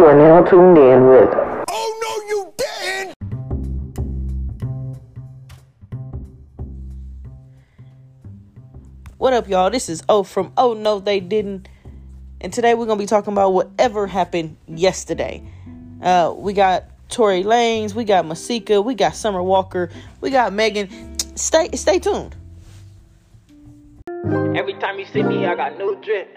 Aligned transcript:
You 0.00 0.06
are 0.06 0.16
now 0.16 0.42
tuned 0.42 0.78
in 0.78 1.08
with 1.08 1.28
Oh 1.68 2.00
no, 2.00 2.12
you 2.30 2.54
didn't! 2.56 3.14
What 9.18 9.34
up, 9.34 9.46
y'all? 9.46 9.68
This 9.68 9.90
is 9.90 10.02
O 10.08 10.22
from 10.22 10.54
Oh 10.56 10.72
No 10.72 11.00
They 11.00 11.20
Didn't. 11.20 11.68
And 12.40 12.50
today 12.50 12.72
we're 12.72 12.86
gonna 12.86 12.98
be 12.98 13.04
talking 13.04 13.34
about 13.34 13.52
whatever 13.52 14.06
happened 14.06 14.56
yesterday. 14.66 15.42
Uh, 16.00 16.32
we 16.34 16.54
got 16.54 16.84
Tory 17.10 17.44
Lanez, 17.44 17.92
we 17.92 18.04
got 18.04 18.24
Masika, 18.24 18.80
we 18.80 18.94
got 18.94 19.14
Summer 19.14 19.42
Walker, 19.42 19.90
we 20.22 20.30
got 20.30 20.54
Megan. 20.54 20.88
Stay 21.36 21.68
stay 21.74 21.98
tuned. 21.98 22.34
Every 24.56 24.72
time 24.80 24.98
you 24.98 25.04
see 25.12 25.22
me, 25.22 25.44
I 25.44 25.54
got 25.54 25.76
new 25.76 26.00
drip. 26.00 26.34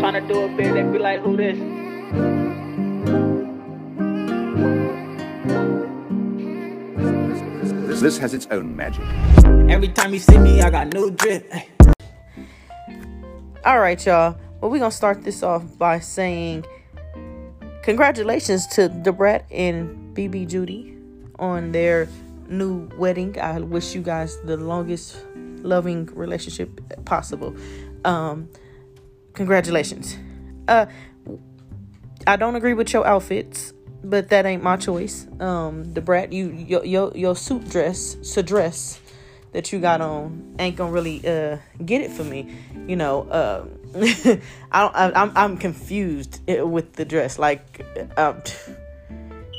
Trying 0.00 0.14
to 0.14 0.32
do 0.32 0.44
a 0.44 0.48
bit, 0.48 0.72
they 0.72 0.82
be 0.82 0.98
like, 0.98 1.20
who 1.20 1.36
this? 1.36 1.58
This, 7.86 8.00
this 8.00 8.16
has 8.16 8.32
its 8.32 8.46
own 8.50 8.74
magic. 8.74 9.04
Every 9.68 9.88
time 9.88 10.14
you 10.14 10.18
see 10.18 10.38
me, 10.38 10.62
I 10.62 10.70
got 10.70 10.94
new 10.94 11.10
drip. 11.10 11.52
All 13.66 13.78
right, 13.78 14.02
y'all. 14.06 14.38
Well, 14.62 14.70
we're 14.70 14.78
gonna 14.78 14.90
start 14.90 15.22
this 15.22 15.42
off 15.42 15.76
by 15.76 15.98
saying 16.00 16.64
congratulations 17.82 18.66
to 18.68 18.88
Da 18.88 19.12
Brat 19.12 19.44
and 19.50 20.16
BB 20.16 20.48
Judy 20.48 20.96
on 21.38 21.72
their 21.72 22.08
new 22.48 22.88
wedding. 22.96 23.38
I 23.38 23.60
wish 23.60 23.94
you 23.94 24.00
guys 24.00 24.40
the 24.46 24.56
longest 24.56 25.22
loving 25.36 26.06
relationship 26.06 26.80
possible. 27.04 27.54
Um, 28.06 28.48
congratulations. 29.34 30.16
Uh, 30.68 30.86
I 32.26 32.36
don't 32.36 32.54
agree 32.54 32.74
with 32.74 32.92
your 32.92 33.06
outfits, 33.06 33.72
but 34.04 34.28
that 34.28 34.46
ain't 34.46 34.62
my 34.62 34.76
choice. 34.76 35.26
Um, 35.40 35.92
Da 35.92 36.00
Brat, 36.00 36.32
you 36.32 36.50
your 36.50 36.84
your, 36.84 37.12
your 37.14 37.36
suit 37.36 37.68
dress, 37.68 38.16
so 38.22 38.42
dress 38.42 39.00
that 39.52 39.72
you 39.72 39.80
got 39.80 40.00
on 40.00 40.54
ain't 40.58 40.76
gonna 40.76 40.92
really 40.92 41.26
uh 41.26 41.56
get 41.84 42.02
it 42.02 42.10
for 42.10 42.24
me. 42.24 42.54
You 42.86 42.96
know, 42.96 43.22
uh, 43.22 43.64
I, 44.72 44.86
I 44.86 45.22
I'm 45.22 45.32
I'm 45.36 45.56
confused 45.56 46.40
uh, 46.48 46.66
with 46.66 46.94
the 46.94 47.04
dress. 47.04 47.38
Like, 47.38 47.84
um, 48.16 48.42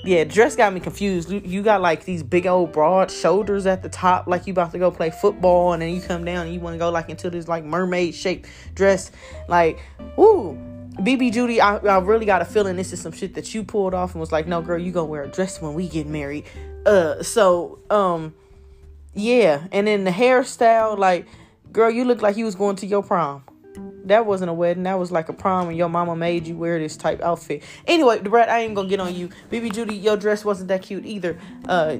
yeah, 0.03 0.23
dress 0.23 0.55
got 0.55 0.73
me 0.73 0.79
confused. 0.79 1.29
You, 1.29 1.61
got 1.61 1.81
like 1.81 2.05
these 2.05 2.23
big 2.23 2.47
old 2.47 2.71
broad 2.71 3.11
shoulders 3.11 3.65
at 3.65 3.83
the 3.83 3.89
top, 3.89 4.27
like 4.27 4.47
you 4.47 4.51
about 4.51 4.71
to 4.71 4.79
go 4.79 4.89
play 4.89 5.11
football, 5.11 5.73
and 5.73 5.81
then 5.81 5.93
you 5.93 6.01
come 6.01 6.25
down 6.25 6.47
and 6.47 6.53
you 6.53 6.59
want 6.59 6.73
to 6.73 6.79
go 6.79 6.89
like 6.89 7.09
into 7.09 7.29
this 7.29 7.47
like 7.47 7.63
mermaid 7.63 8.15
shaped 8.15 8.49
dress. 8.73 9.11
Like, 9.47 9.79
ooh, 10.17 10.57
BB 10.97 11.33
Judy, 11.33 11.61
I, 11.61 11.77
I 11.77 11.99
really 11.99 12.25
got 12.25 12.41
a 12.41 12.45
feeling 12.45 12.75
this 12.75 12.93
is 12.93 13.01
some 13.01 13.11
shit 13.11 13.35
that 13.35 13.53
you 13.53 13.63
pulled 13.63 13.93
off 13.93 14.13
and 14.13 14.19
was 14.19 14.31
like, 14.31 14.47
no, 14.47 14.61
girl, 14.61 14.79
you 14.79 14.91
gonna 14.91 15.05
wear 15.05 15.23
a 15.23 15.27
dress 15.27 15.61
when 15.61 15.75
we 15.75 15.87
get 15.87 16.07
married. 16.07 16.45
Uh, 16.85 17.21
so 17.21 17.79
um, 17.91 18.33
yeah, 19.13 19.67
and 19.71 19.85
then 19.85 20.03
the 20.03 20.11
hairstyle, 20.11 20.97
like, 20.97 21.27
girl, 21.71 21.91
you 21.91 22.05
look 22.05 22.23
like 22.23 22.37
you 22.37 22.45
was 22.45 22.55
going 22.55 22.75
to 22.77 22.87
your 22.87 23.03
prom 23.03 23.43
that 24.05 24.25
wasn't 24.25 24.49
a 24.49 24.53
wedding. 24.53 24.83
That 24.83 24.99
was 24.99 25.11
like 25.11 25.29
a 25.29 25.33
prom, 25.33 25.69
and 25.69 25.77
your 25.77 25.89
mama 25.89 26.15
made 26.15 26.47
you 26.47 26.57
wear 26.57 26.79
this 26.79 26.97
type 26.97 27.21
outfit. 27.21 27.63
Anyway, 27.87 28.19
Brat, 28.19 28.49
I 28.49 28.59
ain't 28.59 28.75
gonna 28.75 28.89
get 28.89 28.99
on 28.99 29.15
you. 29.15 29.29
BB 29.51 29.73
Judy, 29.73 29.95
your 29.95 30.17
dress 30.17 30.43
wasn't 30.43 30.69
that 30.69 30.81
cute 30.81 31.05
either. 31.05 31.37
Uh, 31.67 31.97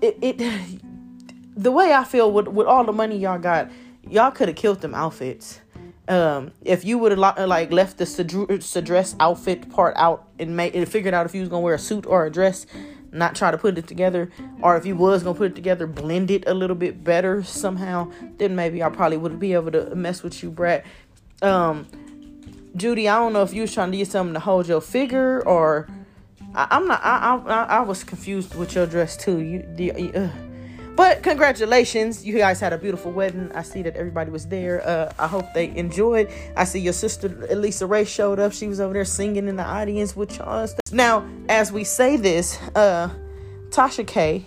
it, 0.00 0.18
it 0.22 0.80
the 1.56 1.72
way 1.72 1.92
I 1.92 2.04
feel 2.04 2.30
with 2.32 2.48
with 2.48 2.66
all 2.66 2.84
the 2.84 2.92
money 2.92 3.16
y'all 3.18 3.38
got, 3.38 3.70
y'all 4.08 4.30
could 4.30 4.48
have 4.48 4.56
killed 4.56 4.80
them 4.80 4.94
outfits. 4.94 5.60
Um, 6.08 6.52
if 6.62 6.84
you 6.84 6.98
would 6.98 7.10
have 7.10 7.18
like 7.18 7.72
left 7.72 7.98
the 7.98 8.82
dress 8.84 9.16
outfit 9.18 9.68
part 9.70 9.94
out 9.96 10.28
and 10.38 10.56
made 10.56 10.76
and 10.76 10.88
figured 10.88 11.14
out 11.14 11.26
if 11.26 11.34
you 11.34 11.40
was 11.40 11.48
gonna 11.48 11.62
wear 11.62 11.74
a 11.74 11.78
suit 11.78 12.06
or 12.06 12.26
a 12.26 12.30
dress, 12.30 12.66
not 13.16 13.34
try 13.34 13.50
to 13.50 13.58
put 13.58 13.78
it 13.78 13.86
together, 13.86 14.30
or 14.62 14.76
if 14.76 14.86
you 14.86 14.96
was 14.96 15.22
gonna 15.22 15.36
put 15.36 15.52
it 15.52 15.54
together, 15.54 15.86
blend 15.86 16.30
it 16.30 16.44
a 16.46 16.54
little 16.54 16.76
bit 16.76 17.02
better 17.02 17.42
somehow, 17.42 18.10
then 18.38 18.54
maybe 18.54 18.82
I 18.82 18.88
probably 18.88 19.16
would 19.16 19.38
be 19.38 19.52
able 19.54 19.72
to 19.72 19.94
mess 19.94 20.22
with 20.22 20.42
you, 20.42 20.50
Brat 20.50 20.84
um 21.42 21.86
Judy, 22.76 23.08
I 23.08 23.16
don't 23.16 23.32
know 23.32 23.42
if 23.42 23.54
you 23.54 23.62
was 23.62 23.72
trying 23.72 23.90
to 23.90 23.96
get 23.96 24.08
something 24.08 24.34
to 24.34 24.40
hold 24.40 24.68
your 24.68 24.82
figure 24.82 25.42
or 25.46 25.88
I, 26.54 26.76
am 26.76 26.86
not. 26.86 27.00
I, 27.02 27.36
I 27.36 27.62
I 27.78 27.80
was 27.80 28.04
confused 28.04 28.54
with 28.54 28.74
your 28.74 28.86
dress 28.86 29.16
too. 29.16 29.40
You, 29.40 29.64
the, 29.74 29.92
uh. 29.92 30.28
But 30.96 31.22
congratulations, 31.22 32.24
you 32.24 32.36
guys 32.38 32.58
had 32.58 32.72
a 32.72 32.78
beautiful 32.78 33.12
wedding. 33.12 33.52
I 33.54 33.62
see 33.62 33.82
that 33.82 33.96
everybody 33.96 34.30
was 34.30 34.46
there. 34.46 34.86
Uh, 34.86 35.12
I 35.18 35.26
hope 35.26 35.44
they 35.54 35.68
enjoyed. 35.76 36.30
I 36.56 36.64
see 36.64 36.80
your 36.80 36.94
sister 36.94 37.46
Elisa 37.50 37.86
Ray 37.86 38.04
showed 38.04 38.38
up. 38.40 38.52
She 38.52 38.66
was 38.66 38.80
over 38.80 38.94
there 38.94 39.04
singing 39.04 39.46
in 39.46 39.56
the 39.56 39.64
audience 39.64 40.16
with 40.16 40.38
y'all. 40.38 40.66
Now, 40.92 41.28
as 41.48 41.70
we 41.70 41.84
say 41.84 42.16
this, 42.16 42.58
uh, 42.74 43.10
Tasha 43.68 44.06
K, 44.06 44.46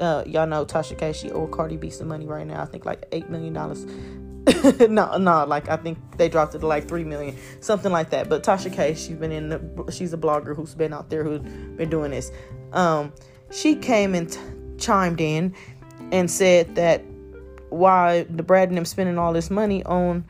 uh, 0.00 0.24
y'all 0.26 0.46
know 0.46 0.64
Tasha 0.64 0.96
K. 0.96 1.12
She 1.12 1.30
owed 1.30 1.52
Cardi 1.52 1.76
B 1.76 1.90
some 1.90 2.08
money 2.08 2.26
right 2.26 2.46
now. 2.46 2.62
I 2.62 2.66
think 2.66 2.86
like 2.86 3.04
eight 3.12 3.28
million 3.28 3.52
dollars. 3.52 3.84
no, 4.88 5.18
no, 5.18 5.44
like 5.46 5.68
I 5.68 5.76
think 5.76 5.98
they 6.16 6.28
dropped 6.28 6.54
it 6.54 6.60
to 6.60 6.66
like 6.66 6.88
three 6.88 7.04
million, 7.04 7.36
something 7.60 7.92
like 7.92 8.10
that. 8.10 8.28
But 8.28 8.42
Tasha 8.42 8.72
K, 8.72 8.94
she's 8.94 9.16
been 9.16 9.32
in 9.32 9.50
the, 9.50 9.92
she's 9.92 10.12
a 10.14 10.16
blogger 10.16 10.56
who's 10.56 10.74
been 10.74 10.92
out 10.92 11.10
there 11.10 11.24
who's 11.24 11.40
been 11.40 11.90
doing 11.90 12.10
this. 12.10 12.30
Um, 12.72 13.12
she 13.50 13.76
came 13.76 14.14
and 14.14 14.32
t- 14.32 14.40
chimed 14.78 15.20
in 15.20 15.54
and 16.12 16.30
said 16.30 16.74
that 16.76 17.02
why 17.70 18.24
Da 18.24 18.42
Brat 18.42 18.68
and 18.68 18.76
them 18.76 18.84
spending 18.84 19.18
all 19.18 19.32
this 19.32 19.50
money 19.50 19.82
on 19.84 20.24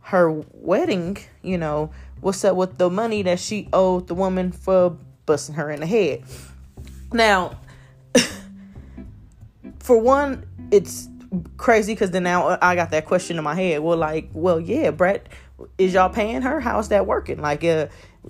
her 0.00 0.30
wedding, 0.52 1.16
you 1.42 1.58
know, 1.58 1.90
what's 2.20 2.44
up 2.44 2.56
with 2.56 2.78
the 2.78 2.90
money 2.90 3.22
that 3.22 3.38
she 3.38 3.68
owed 3.72 4.08
the 4.08 4.14
woman 4.14 4.52
for 4.52 4.96
busting 5.26 5.54
her 5.54 5.70
in 5.70 5.80
the 5.80 5.86
head. 5.86 6.22
Now, 7.12 7.58
for 9.78 9.98
one, 9.98 10.46
it's 10.70 11.08
crazy 11.56 11.94
because 11.94 12.10
then 12.10 12.24
now 12.24 12.58
I 12.60 12.74
got 12.74 12.90
that 12.90 13.06
question 13.06 13.38
in 13.38 13.44
my 13.44 13.54
head. 13.54 13.80
Well, 13.80 13.96
like, 13.96 14.28
well, 14.32 14.60
yeah, 14.60 14.90
Brat, 14.90 15.28
is 15.78 15.94
y'all 15.94 16.10
paying 16.10 16.42
her? 16.42 16.60
How's 16.60 16.88
that 16.88 17.06
working? 17.06 17.40
Like, 17.40 17.64
uh, 17.64 17.86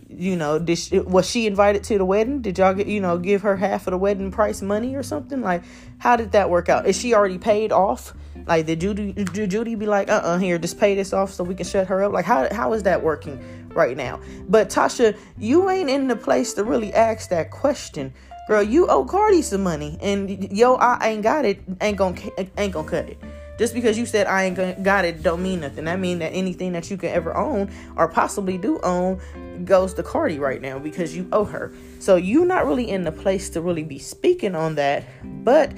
you 0.08 0.36
know, 0.36 0.58
did 0.58 0.78
she, 0.78 0.98
was 1.00 1.28
she 1.28 1.46
invited 1.46 1.84
to 1.84 1.98
the 1.98 2.04
wedding? 2.04 2.40
Did 2.40 2.58
y'all 2.58 2.74
get, 2.74 2.86
you 2.86 3.00
know, 3.00 3.18
give 3.18 3.42
her 3.42 3.56
half 3.56 3.86
of 3.86 3.90
the 3.90 3.98
wedding 3.98 4.30
price 4.30 4.62
money 4.62 4.94
or 4.94 5.02
something? 5.02 5.42
Like, 5.42 5.62
how 5.98 6.16
did 6.16 6.32
that 6.32 6.48
work 6.48 6.68
out? 6.68 6.86
Is 6.86 6.98
she 6.98 7.14
already 7.14 7.38
paid 7.38 7.72
off? 7.72 8.14
Like, 8.46 8.66
did 8.66 8.80
Judy, 8.80 9.12
did 9.12 9.50
Judy 9.50 9.74
be 9.74 9.86
like, 9.86 10.08
uh, 10.08 10.12
uh-uh, 10.12 10.28
uh 10.28 10.38
here, 10.38 10.58
just 10.58 10.78
pay 10.78 10.94
this 10.94 11.12
off 11.12 11.32
so 11.32 11.44
we 11.44 11.54
can 11.54 11.66
shut 11.66 11.86
her 11.88 12.02
up? 12.02 12.12
Like, 12.12 12.24
how, 12.24 12.52
how 12.52 12.72
is 12.72 12.82
that 12.84 13.02
working 13.02 13.68
right 13.74 13.96
now? 13.96 14.20
But 14.48 14.70
Tasha, 14.70 15.16
you 15.38 15.68
ain't 15.68 15.90
in 15.90 16.08
the 16.08 16.16
place 16.16 16.54
to 16.54 16.64
really 16.64 16.92
ask 16.94 17.28
that 17.30 17.50
question 17.50 18.12
girl, 18.48 18.62
you 18.62 18.86
owe 18.88 19.04
Cardi 19.04 19.40
some 19.40 19.62
money, 19.62 19.96
and 20.02 20.52
yo, 20.52 20.74
I 20.74 21.10
ain't 21.10 21.22
got 21.22 21.44
it, 21.44 21.62
ain't 21.80 21.96
gonna 21.96 22.20
ain't 22.58 22.72
gonna 22.72 22.88
cut 22.88 23.08
it. 23.08 23.18
Just 23.62 23.74
because 23.74 23.96
you 23.96 24.06
said 24.06 24.26
I 24.26 24.42
ain't 24.42 24.82
got 24.82 25.04
it, 25.04 25.22
don't 25.22 25.40
mean 25.40 25.60
nothing. 25.60 25.84
That 25.84 26.00
mean 26.00 26.18
that 26.18 26.30
anything 26.30 26.72
that 26.72 26.90
you 26.90 26.96
can 26.96 27.10
ever 27.10 27.36
own 27.36 27.70
or 27.94 28.08
possibly 28.08 28.58
do 28.58 28.80
own 28.80 29.20
goes 29.64 29.94
to 29.94 30.02
Cardi 30.02 30.40
right 30.40 30.60
now 30.60 30.80
because 30.80 31.14
you 31.14 31.28
owe 31.30 31.44
her. 31.44 31.72
So 32.00 32.16
you're 32.16 32.44
not 32.44 32.66
really 32.66 32.90
in 32.90 33.04
the 33.04 33.12
place 33.12 33.50
to 33.50 33.60
really 33.60 33.84
be 33.84 34.00
speaking 34.00 34.56
on 34.56 34.74
that, 34.74 35.04
but 35.22 35.70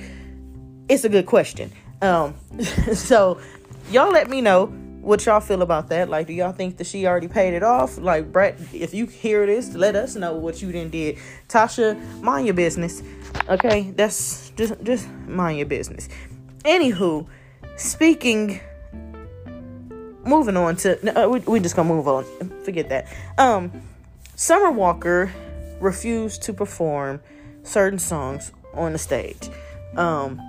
it's 0.88 1.04
a 1.04 1.10
good 1.10 1.26
question. 1.26 1.72
Um, 2.00 2.34
so 2.94 3.38
y'all 3.90 4.10
let 4.10 4.30
me 4.30 4.40
know 4.40 4.64
what 5.02 5.26
y'all 5.26 5.40
feel 5.40 5.60
about 5.60 5.90
that. 5.90 6.08
Like, 6.08 6.26
do 6.26 6.32
y'all 6.32 6.52
think 6.52 6.78
that 6.78 6.86
she 6.86 7.06
already 7.06 7.28
paid 7.28 7.52
it 7.52 7.62
off? 7.62 7.98
Like, 7.98 8.32
Brat, 8.32 8.58
if 8.72 8.94
you 8.94 9.04
hear 9.04 9.44
this, 9.44 9.74
let 9.74 9.94
us 9.94 10.16
know 10.16 10.32
what 10.32 10.62
you 10.62 10.72
didn't 10.72 10.92
did. 10.92 11.18
Tasha, 11.50 12.00
mind 12.22 12.46
your 12.46 12.54
business. 12.54 13.02
Okay, 13.46 13.90
that's 13.90 14.48
just 14.56 14.82
just 14.84 15.06
mind 15.28 15.58
your 15.58 15.66
business. 15.66 16.08
Anywho, 16.64 17.26
speaking, 17.76 18.60
moving 20.24 20.56
on 20.56 20.76
to 20.76 20.98
no, 21.02 21.28
we 21.30 21.40
we 21.40 21.60
just 21.60 21.76
gonna 21.76 21.88
move 21.88 22.08
on. 22.08 22.24
Forget 22.64 22.88
that. 22.88 23.06
Um, 23.38 23.72
Summer 24.36 24.70
Walker 24.70 25.32
refused 25.80 26.42
to 26.42 26.52
perform 26.52 27.20
certain 27.62 27.98
songs 27.98 28.52
on 28.74 28.92
the 28.92 28.98
stage. 28.98 29.48
Um, 29.96 30.40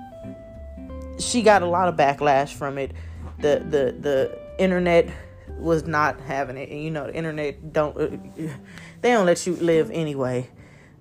she 1.20 1.42
got 1.42 1.62
a 1.62 1.68
lot 1.68 1.88
of 1.88 1.96
backlash 1.96 2.54
from 2.54 2.78
it. 2.78 2.92
The 3.40 3.60
the 3.60 3.96
the 4.00 4.40
internet 4.58 5.10
was 5.58 5.86
not 5.86 6.20
having 6.22 6.58
it 6.58 6.70
and 6.70 6.84
you 6.84 6.92
know 6.92 7.08
the 7.08 7.16
internet 7.16 7.72
don't 7.72 7.96
uh, 7.98 8.08
they 9.02 9.12
don't 9.12 9.26
let 9.26 9.46
you 9.48 9.56
live 9.56 9.90
anyway 9.92 10.48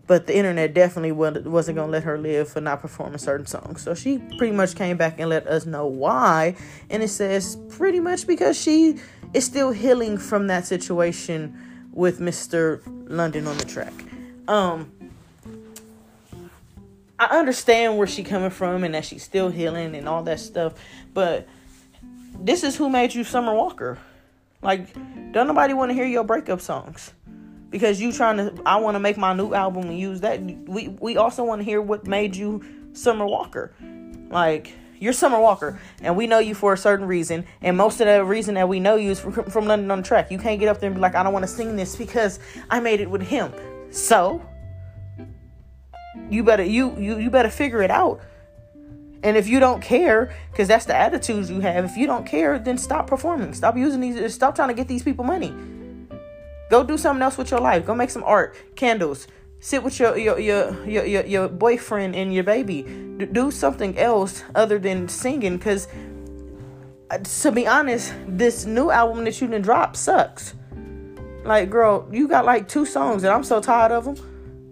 but 0.06 0.26
the 0.26 0.36
internet 0.36 0.74
definitely 0.74 1.12
wasn't 1.12 1.44
going 1.44 1.76
to 1.76 1.86
let 1.86 2.04
her 2.04 2.18
live 2.18 2.48
for 2.48 2.60
not 2.60 2.80
performing 2.80 3.18
certain 3.18 3.46
songs. 3.46 3.82
So 3.82 3.94
she 3.94 4.18
pretty 4.38 4.52
much 4.52 4.74
came 4.74 4.96
back 4.96 5.18
and 5.18 5.30
let 5.30 5.46
us 5.46 5.64
know 5.64 5.86
why. 5.86 6.56
And 6.90 7.02
it 7.02 7.08
says 7.08 7.56
pretty 7.70 8.00
much 8.00 8.26
because 8.26 8.60
she 8.60 8.98
is 9.32 9.44
still 9.44 9.72
healing 9.72 10.18
from 10.18 10.46
that 10.48 10.66
situation 10.66 11.58
with 11.92 12.18
mr 12.20 12.82
London 13.08 13.46
On 13.46 13.56
Da 13.56 13.64
Track. 13.64 13.92
Um 14.48 14.90
i 17.16 17.26
understand 17.38 17.96
where 17.96 18.08
she 18.08 18.24
coming 18.24 18.50
from 18.50 18.82
and 18.82 18.92
that 18.92 19.04
she's 19.04 19.22
still 19.22 19.48
healing 19.48 19.94
and 19.94 20.08
all 20.08 20.24
that 20.24 20.40
stuff 20.40 20.74
but 21.14 21.46
this 22.40 22.64
is 22.64 22.76
who 22.76 22.90
made 22.90 23.14
you 23.14 23.24
Summer 23.24 23.54
Walker. 23.54 23.98
Like, 24.60 24.92
don't 25.32 25.46
nobody 25.46 25.74
want 25.74 25.90
to 25.90 25.94
hear 25.94 26.06
your 26.06 26.24
breakup 26.24 26.60
songs 26.60 27.12
because 27.75 28.00
you 28.00 28.12
trying 28.12 28.37
to. 28.37 28.62
I 28.65 28.76
want 28.76 28.94
to 28.94 29.00
make 29.00 29.17
my 29.17 29.35
new 29.35 29.53
album 29.53 29.88
and 29.88 29.99
use 29.99 30.21
that. 30.21 30.41
We 30.41 30.97
we 31.00 31.17
also 31.17 31.43
want 31.43 31.61
to 31.61 31.65
hear 31.65 31.82
what 31.82 32.06
made 32.06 32.37
you 32.37 32.62
Summer 32.93 33.26
Walker. 33.26 33.75
Like 34.31 34.73
you're 35.00 35.12
Summer 35.12 35.41
Walker, 35.41 35.81
and 36.00 36.17
we 36.17 36.29
know 36.29 36.38
you 36.38 36.55
for 36.55 36.73
a 36.73 36.76
certain 36.76 37.05
reason. 37.05 37.44
And 37.62 37.76
most 37.76 38.00
of 38.00 38.06
the 38.06 38.25
reason 38.25 38.55
that 38.55 38.69
we 38.69 38.79
know 38.79 38.94
you 38.94 39.11
is 39.11 39.19
from, 39.19 39.32
from 39.32 39.67
London 39.67 39.91
on 39.91 40.05
track. 40.05 40.31
You 40.31 40.38
can't 40.38 40.61
get 40.61 40.69
up 40.69 40.79
there 40.79 40.87
and 40.87 40.94
be 40.94 41.00
like, 41.00 41.17
I 41.17 41.25
don't 41.25 41.32
want 41.32 41.43
to 41.43 41.49
sing 41.50 41.75
this 41.75 41.97
because 41.97 42.38
I 42.71 42.79
made 42.79 43.00
it 43.00 43.11
with 43.11 43.23
him. 43.23 43.53
So 43.91 44.41
you 46.31 46.44
better 46.44 46.62
you 46.62 46.97
you 46.97 47.19
you 47.19 47.29
better 47.29 47.50
figure 47.50 47.82
it 47.82 47.91
out. 47.91 48.21
And 49.25 49.37
if 49.37 49.49
you 49.49 49.59
don't 49.59 49.82
care, 49.82 50.32
because 50.53 50.69
that's 50.69 50.85
the 50.85 50.94
attitudes 50.94 51.50
you 51.50 51.59
have, 51.59 51.85
if 51.85 51.97
you 51.97 52.06
don't 52.06 52.25
care, 52.25 52.56
then 52.56 52.79
stop 52.79 53.09
performing. 53.09 53.53
Stop 53.53 53.76
using 53.76 54.00
these. 54.00 54.32
Stop 54.32 54.55
trying 54.55 54.69
to 54.69 54.75
get 54.75 54.87
these 54.87 55.03
people 55.03 55.25
money. 55.25 55.53
Go 56.70 56.82
do 56.82 56.96
something 56.99 57.22
else 57.22 57.38
with 57.38 57.50
your 57.50 57.61
life. 57.61 57.87
Go 57.87 57.94
make 57.94 58.11
some 58.11 58.25
art, 58.25 58.56
candles. 58.76 59.26
Sit 59.61 59.82
with 59.82 59.99
your 59.99 60.16
your 60.16 60.38
your 60.38 60.87
your, 60.87 61.05
your, 61.05 61.26
your 61.26 61.49
boyfriend 61.49 62.14
and 62.14 62.32
your 62.34 62.44
baby. 62.44 62.82
Do 63.32 63.50
something 63.50 63.99
else 63.99 64.43
other 64.55 64.78
than 64.78 65.08
singing. 65.08 65.56
Because 65.56 65.88
uh, 67.11 67.19
to 67.19 67.52
be 67.52 67.66
honest, 67.66 68.14
this 68.26 68.66
new 68.66 68.90
album 68.90 69.25
that 69.25 69.40
you 69.40 69.46
didn't 69.46 69.64
drop 69.64 69.96
sucks. 69.96 70.55
Like, 71.44 71.69
girl, 71.69 72.08
you 72.11 72.26
got 72.26 72.44
like 72.44 72.69
two 72.69 72.87
songs, 72.87 73.22
and 73.22 73.32
I'm 73.32 73.44
so 73.44 73.61
tired 73.61 73.93
of 73.93 74.05
them 74.05 74.16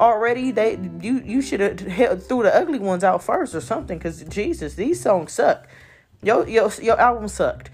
already 0.00 0.50
they 0.50 0.78
you 1.00 1.20
you 1.24 1.40
should 1.42 1.60
have 1.60 2.26
threw 2.26 2.42
the 2.42 2.54
ugly 2.54 2.78
ones 2.78 3.04
out 3.04 3.22
first 3.22 3.54
or 3.54 3.60
something 3.60 3.98
because 3.98 4.22
jesus 4.24 4.74
these 4.74 5.00
songs 5.00 5.32
suck 5.32 5.68
Yo 6.22 6.44
your 6.44 6.70
your 6.80 6.98
album 7.00 7.28
sucked 7.28 7.70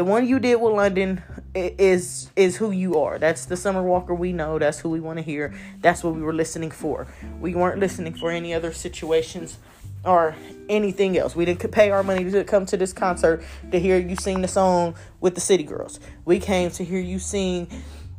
the 0.00 0.04
one 0.04 0.26
you 0.26 0.38
did 0.38 0.58
with 0.58 0.72
london 0.72 1.22
is 1.54 2.30
is 2.34 2.56
who 2.56 2.70
you 2.70 2.98
are. 2.98 3.18
That's 3.18 3.44
the 3.44 3.54
summer 3.54 3.82
walker 3.82 4.14
we 4.14 4.32
know. 4.32 4.58
That's 4.58 4.78
who 4.78 4.88
we 4.88 4.98
want 4.98 5.18
to 5.18 5.22
hear. 5.22 5.52
That's 5.82 6.02
what 6.02 6.14
we 6.14 6.22
were 6.22 6.32
listening 6.32 6.70
for. 6.70 7.06
We 7.38 7.54
weren't 7.54 7.78
listening 7.78 8.14
for 8.14 8.30
any 8.30 8.54
other 8.54 8.72
situations 8.72 9.58
or 10.02 10.34
anything 10.70 11.18
else. 11.18 11.36
We 11.36 11.44
didn't 11.44 11.70
pay 11.70 11.90
our 11.90 12.02
money 12.02 12.30
to 12.30 12.44
come 12.44 12.64
to 12.64 12.78
this 12.78 12.94
concert 12.94 13.44
to 13.72 13.78
hear 13.78 13.98
you 13.98 14.16
sing 14.16 14.40
the 14.40 14.48
song 14.48 14.94
with 15.20 15.34
the 15.34 15.42
city 15.42 15.64
girls. 15.64 16.00
We 16.24 16.38
came 16.38 16.70
to 16.70 16.82
hear 16.82 17.00
you 17.00 17.18
sing 17.18 17.68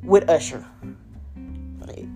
with 0.04 0.30
usher. 0.30 0.64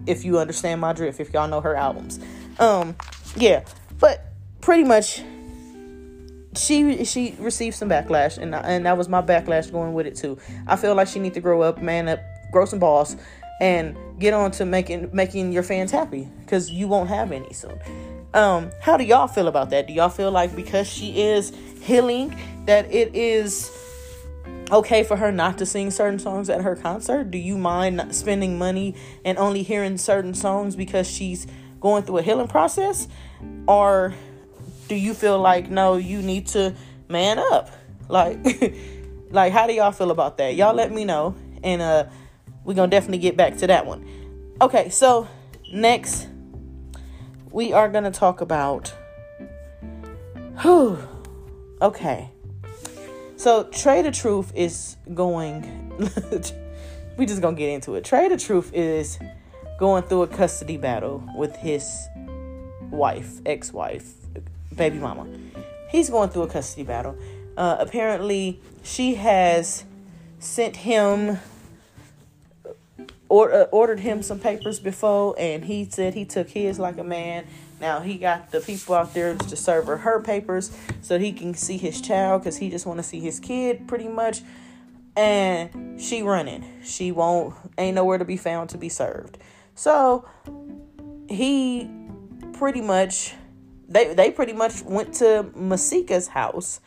If 0.06 0.24
you 0.24 0.38
understand 0.38 0.80
my 0.80 0.94
drift, 0.94 1.20
if 1.20 1.34
y'all 1.34 1.48
know 1.48 1.62
her 1.62 1.76
albums. 1.76 2.20
Um, 2.60 2.96
yeah, 3.36 3.66
but 4.00 4.28
pretty 4.62 4.84
much 4.84 5.24
she 6.58 7.06
she 7.06 7.36
received 7.40 7.76
some 7.76 7.90
backlash 7.90 8.38
and 8.38 8.56
and 8.56 8.86
that 8.86 8.98
was 8.98 9.10
my 9.10 9.22
backlash 9.22 9.72
going 9.72 9.94
with 9.94 10.08
it 10.08 10.16
too. 10.16 10.38
I 10.68 10.76
feel 10.76 10.96
like 10.96 11.08
she 11.08 11.20
need 11.20 11.34
to 11.36 11.42
grow 11.42 11.62
up, 11.62 11.82
man 11.82 12.08
up, 12.08 12.20
grow 12.52 12.66
some 12.66 12.80
balls 12.80 13.16
and 13.62 13.96
get 14.20 14.34
on 14.34 14.52
to 14.52 14.66
making 14.66 15.10
making 15.14 15.52
your 15.52 15.64
fans 15.64 15.92
happy 15.92 16.28
cuz 16.48 16.70
you 16.70 16.88
won't 16.88 17.10
have 17.10 17.32
any 17.32 17.54
soon. 17.54 17.80
Um, 18.34 18.72
how 18.82 18.98
do 18.98 19.06
y'all 19.06 19.28
feel 19.28 19.48
about 19.48 19.70
that? 19.70 19.88
Do 19.88 19.94
y'all 19.94 20.10
feel 20.10 20.30
like 20.30 20.56
because 20.56 20.88
she 20.88 21.22
is 21.22 21.54
healing 21.82 22.38
that 22.66 22.92
it 22.92 23.16
is 23.16 23.72
okay 24.72 25.04
for 25.04 25.16
her 25.16 25.32
not 25.32 25.58
to 25.60 25.66
sing 25.66 25.92
certain 25.92 26.20
songs 26.20 26.50
at 26.50 26.62
her 26.62 26.76
concert? 26.76 27.32
Do 27.32 27.38
you 27.38 27.58
mind 27.58 28.14
spending 28.14 28.58
money 28.58 28.96
and 29.24 29.38
only 29.38 29.64
hearing 29.64 29.98
certain 29.98 30.34
songs 30.34 30.76
because 30.76 31.10
she's 31.10 31.48
going 31.80 32.04
through 32.04 32.18
a 32.18 32.22
healing 32.22 32.48
process? 32.48 33.08
Or 33.68 34.14
do 34.88 34.96
you 34.96 35.14
feel 35.14 35.40
like 35.40 35.70
no, 35.70 35.98
you 35.98 36.22
need 36.22 36.48
to 36.48 36.76
man 37.10 37.40
up? 37.40 37.70
Like 38.08 38.40
like 39.32 39.54
how 39.54 39.68
do 39.68 39.74
y'all 39.74 39.92
feel 39.92 40.12
about 40.12 40.38
that? 40.38 40.56
Y'all 40.56 40.76
let 40.76 40.92
me 40.92 41.06
know 41.06 41.36
and 41.64 41.82
uh 41.82 42.06
we're 42.64 42.74
going 42.74 42.90
to 42.90 42.96
definitely 42.96 43.20
get 43.20 43.38
back 43.38 43.58
to 43.58 43.68
that 43.68 43.86
one. 43.86 44.08
Okay, 44.60 44.90
so 44.90 45.28
next 45.72 46.28
we 47.52 47.74
are 47.74 47.90
going 47.90 48.04
to 48.04 48.12
talk 48.12 48.42
about 48.42 48.94
whew 50.62 50.98
okay 51.82 52.32
so 53.38 53.66
Trae 53.66 54.02
tha 54.02 54.12
Truth 54.12 54.54
is 54.56 54.96
going. 55.14 55.92
we 57.18 57.26
just 57.26 57.42
gonna 57.42 57.56
get 57.56 57.70
into 57.70 57.96
it. 57.96 58.04
Trae 58.04 58.30
tha 58.30 58.38
Truth 58.38 58.74
is 58.74 59.20
going 59.78 60.04
through 60.04 60.24
a 60.24 60.28
custody 60.28 60.78
battle 60.78 61.24
with 61.36 61.56
his 61.58 61.86
wife, 62.90 63.42
ex-wife, 63.46 64.25
baby 64.76 64.98
mama. 64.98 65.28
He's 65.90 66.10
going 66.10 66.30
through 66.30 66.44
a 66.44 66.48
custody 66.48 66.84
battle. 66.84 67.18
Uh, 67.58 67.78
apparently, 67.80 68.60
she 68.84 69.16
has 69.16 69.86
sent 70.40 70.78
him 70.78 71.40
or 73.30 73.54
uh, 73.54 73.64
ordered 73.72 74.00
him 74.00 74.22
some 74.22 74.40
papers 74.40 74.80
before, 74.80 75.36
and 75.38 75.66
he 75.66 75.86
said 75.90 76.14
he 76.14 76.26
took 76.26 76.50
his 76.50 76.80
like 76.80 76.98
a 76.98 77.04
man. 77.04 77.46
Now 77.82 78.00
he 78.00 78.18
got 78.18 78.52
the 78.52 78.62
people 78.62 78.96
out 78.96 79.14
there 79.14 79.36
to 79.36 79.56
serve 79.56 79.88
her 79.88 79.98
her 79.98 80.22
papers 80.22 80.76
so 81.02 81.20
he 81.20 81.34
can 81.34 81.54
see 81.54 81.78
his 81.78 82.00
child 82.02 82.42
because 82.42 82.58
he 82.58 82.70
just 82.70 82.86
want 82.86 83.00
to 83.00 83.04
see 83.04 83.20
his 83.20 83.40
kid 83.40 83.88
pretty 83.88 84.08
much. 84.08 84.42
And 85.18 86.00
she 86.02 86.22
running. 86.24 86.66
She 86.84 87.12
won't 87.12 87.56
ain't 87.78 87.96
nowhere 87.96 88.18
to 88.18 88.26
be 88.26 88.38
found 88.38 88.70
to 88.72 88.78
be 88.78 88.90
served. 88.90 89.38
So 89.74 90.28
he 91.30 91.90
pretty 92.54 92.82
much 92.82 93.34
they 93.88 94.14
they 94.14 94.32
pretty 94.32 94.54
much 94.54 94.84
went 94.84 95.14
to 95.16 95.50
Masika's 95.56 96.28
house 96.30 96.80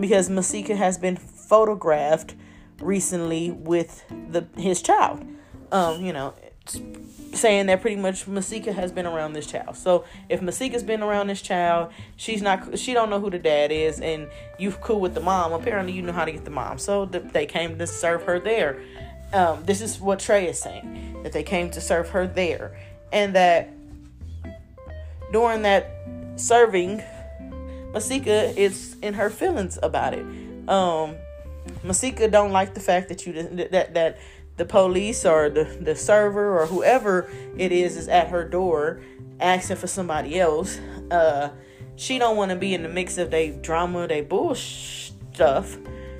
because 0.00 0.28
Masika 0.28 0.76
has 0.76 0.98
been 0.98 1.16
photographed 1.16 2.34
recently 2.80 3.50
with 3.50 4.04
the 4.30 4.46
his 4.56 4.82
child. 4.82 5.24
Um, 5.72 6.04
you 6.04 6.12
know, 6.12 6.34
saying 7.32 7.66
that 7.66 7.80
pretty 7.80 7.96
much 7.96 8.26
Masika 8.26 8.72
has 8.72 8.92
been 8.92 9.06
around 9.06 9.32
this 9.32 9.46
child. 9.46 9.76
So 9.76 10.04
if 10.28 10.40
Masika's 10.40 10.82
been 10.82 11.02
around 11.02 11.26
this 11.26 11.42
child, 11.42 11.92
she's 12.16 12.42
not 12.42 12.78
she 12.78 12.94
don't 12.94 13.10
know 13.10 13.20
who 13.20 13.30
the 13.30 13.38
dad 13.38 13.72
is, 13.72 14.00
and 14.00 14.28
you 14.58 14.70
cool 14.72 15.00
with 15.00 15.14
the 15.14 15.20
mom. 15.20 15.52
Apparently, 15.52 15.92
you 15.92 16.02
know 16.02 16.12
how 16.12 16.24
to 16.24 16.32
get 16.32 16.44
the 16.44 16.50
mom. 16.50 16.78
So 16.78 17.06
th- 17.06 17.24
they 17.32 17.46
came 17.46 17.78
to 17.78 17.86
serve 17.86 18.22
her 18.24 18.38
there. 18.38 18.82
Um, 19.32 19.64
this 19.64 19.80
is 19.80 20.00
what 20.00 20.20
Trae 20.20 20.48
is 20.48 20.60
saying 20.60 21.22
that 21.24 21.32
they 21.32 21.42
came 21.42 21.70
to 21.70 21.80
serve 21.80 22.10
her 22.10 22.26
there, 22.26 22.78
and 23.12 23.34
that 23.34 23.70
during 25.34 25.62
that 25.62 25.90
serving, 26.36 27.02
Masika 27.92 28.58
is 28.58 28.96
in 29.02 29.14
her 29.14 29.28
feelings 29.28 29.78
about 29.82 30.14
it. 30.14 30.24
Um, 30.68 31.16
Masika 31.82 32.28
don't 32.28 32.52
like 32.52 32.74
the 32.74 32.80
fact 32.80 33.08
that 33.08 33.26
you 33.26 33.32
that 33.32 33.94
that 33.94 34.18
the 34.56 34.64
police 34.64 35.26
or 35.26 35.50
the, 35.50 35.64
the 35.80 35.96
server 35.96 36.60
or 36.60 36.66
whoever 36.66 37.28
it 37.58 37.72
is 37.72 37.96
is 37.96 38.08
at 38.08 38.28
her 38.28 38.48
door 38.48 39.00
asking 39.40 39.76
for 39.76 39.88
somebody 39.88 40.38
else 40.38 40.78
uh 41.10 41.48
she 41.96 42.20
don't 42.20 42.36
want 42.36 42.52
to 42.52 42.56
be 42.56 42.72
in 42.72 42.84
the 42.84 42.88
mix 42.88 43.18
of 43.18 43.32
they 43.32 43.50
drama 43.50 44.06
they 44.06 44.20
bullshit 44.20 45.12
stuff 45.34 45.76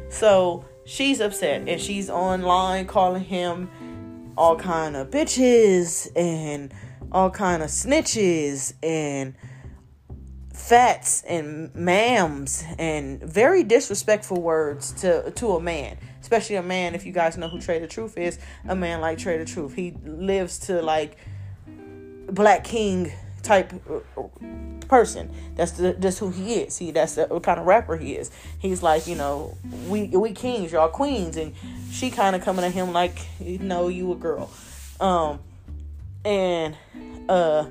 so 0.09 0.65
she's 0.85 1.21
upset 1.21 1.69
and 1.69 1.81
she's 1.81 2.11
online 2.11 2.87
calling 2.87 3.23
him 3.23 3.71
all 4.37 4.57
kind 4.57 4.97
of 4.97 5.11
bitches 5.11 6.11
and 6.17 6.75
all 7.15 7.31
kind 7.31 7.63
of 7.63 7.71
snitches 7.71 8.75
and 8.83 9.35
fats 10.53 11.23
and 11.23 11.73
ma'ams 11.73 12.65
and 12.79 13.23
very 13.23 13.63
disrespectful 13.63 14.43
words 14.43 14.93
to 14.93 15.31
to 15.31 15.53
a 15.53 15.61
man 15.61 15.97
especially 16.25 16.57
a 16.57 16.63
man. 16.63 16.95
If 16.95 17.05
you 17.05 17.13
guys 17.13 17.37
know 17.37 17.49
who 17.49 17.59
Trae 17.59 17.79
tha 17.81 17.87
Truth 17.87 18.17
is, 18.17 18.39
a 18.67 18.75
man 18.75 19.03
like 19.03 19.19
Trae 19.19 19.39
tha 19.39 19.45
Truth, 19.45 19.75
he 19.75 19.95
lives 20.05 20.59
to 20.61 20.81
like 20.81 21.19
Black 22.31 22.65
King 22.65 23.13
type 23.43 23.75
uh, 23.91 24.23
person. 24.89 25.31
That's 25.55 25.73
the 25.73 26.17
who 26.19 26.31
he 26.31 26.55
is. 26.55 26.79
He 26.79 26.91
that's 26.93 27.17
the 27.17 27.27
kind 27.41 27.61
of 27.61 27.67
rapper 27.67 27.99
he 27.99 28.15
is. 28.15 28.31
He's 28.59 28.83
like 28.83 29.07
you 29.07 29.17
know 29.17 29.57
we 29.87 30.09
we 30.09 30.33
kings, 30.33 30.73
y'all 30.73 30.89
queens, 30.89 31.37
and 31.37 31.55
she 31.91 32.11
kind 32.11 32.35
of 32.35 32.43
coming 32.43 32.65
at 32.65 32.73
him 32.73 32.93
like 32.93 33.19
you 33.39 33.59
know 33.59 33.89
you 33.89 34.11
a 34.13 34.17
girl, 34.17 34.51
um, 35.01 35.41
and 36.25 36.77
uh, 37.29 37.67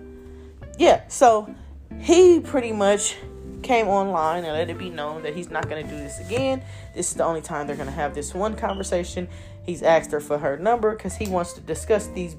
yeah. 0.78 1.08
So 1.08 1.54
he 2.00 2.40
pretty 2.40 2.72
much 2.72 3.16
came 3.62 3.88
online 3.88 4.44
and 4.44 4.54
let 4.54 4.70
it 4.70 4.78
be 4.78 4.90
known 4.90 5.24
that 5.24 5.36
he's 5.36 5.50
not 5.50 5.70
going 5.70 5.84
to 5.84 5.90
do 5.90 5.98
this 5.98 6.20
again. 6.20 6.64
This 6.94 7.10
is 7.10 7.16
the 7.16 7.24
only 7.24 7.42
time 7.42 7.66
they're 7.66 7.76
going 7.76 7.88
to 7.88 7.94
have 7.94 8.14
this 8.14 8.34
one 8.34 8.56
conversation. 8.56 9.28
He's 9.66 9.82
asked 9.82 10.12
her 10.12 10.20
for 10.20 10.38
her 10.38 10.58
number 10.58 10.96
because 10.96 11.16
he 11.16 11.28
wants 11.28 11.54
to 11.54 11.62
discuss 11.62 12.08
these 12.08 12.36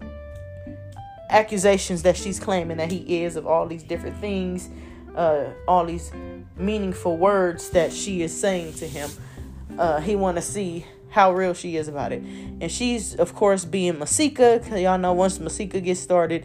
accusations 1.30 2.02
that 2.02 2.16
she's 2.16 2.38
claiming 2.38 2.76
that 2.76 2.92
he 2.92 3.22
is 3.22 3.36
of 3.36 3.46
all 3.46 3.66
these 3.66 3.82
different 3.82 4.16
things, 4.18 4.68
uh, 5.16 5.46
all 5.66 5.86
these 5.86 6.12
meaningful 6.56 7.16
words 7.16 7.70
that 7.70 7.92
she 7.92 8.22
is 8.22 8.38
saying 8.38 8.74
to 8.74 8.86
him. 8.86 9.10
Uh, 9.78 10.00
he 10.00 10.14
want 10.14 10.36
to 10.36 10.42
see 10.42 10.86
how 11.14 11.32
real 11.32 11.54
she 11.54 11.76
is 11.76 11.86
about 11.86 12.10
it, 12.10 12.20
and 12.60 12.72
she's 12.72 13.14
of 13.14 13.36
course 13.36 13.64
being 13.64 14.00
Masika. 14.00 14.58
Cause 14.58 14.80
y'all 14.80 14.98
know 14.98 15.12
once 15.12 15.38
Masika 15.38 15.80
gets 15.80 16.00
started, 16.00 16.44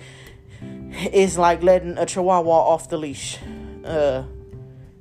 it's 0.61 1.39
like 1.39 1.63
letting 1.63 1.97
a 1.97 2.05
chihuahua 2.05 2.51
off 2.51 2.87
the 2.87 2.97
leash. 2.97 3.39
Uh, 3.83 4.21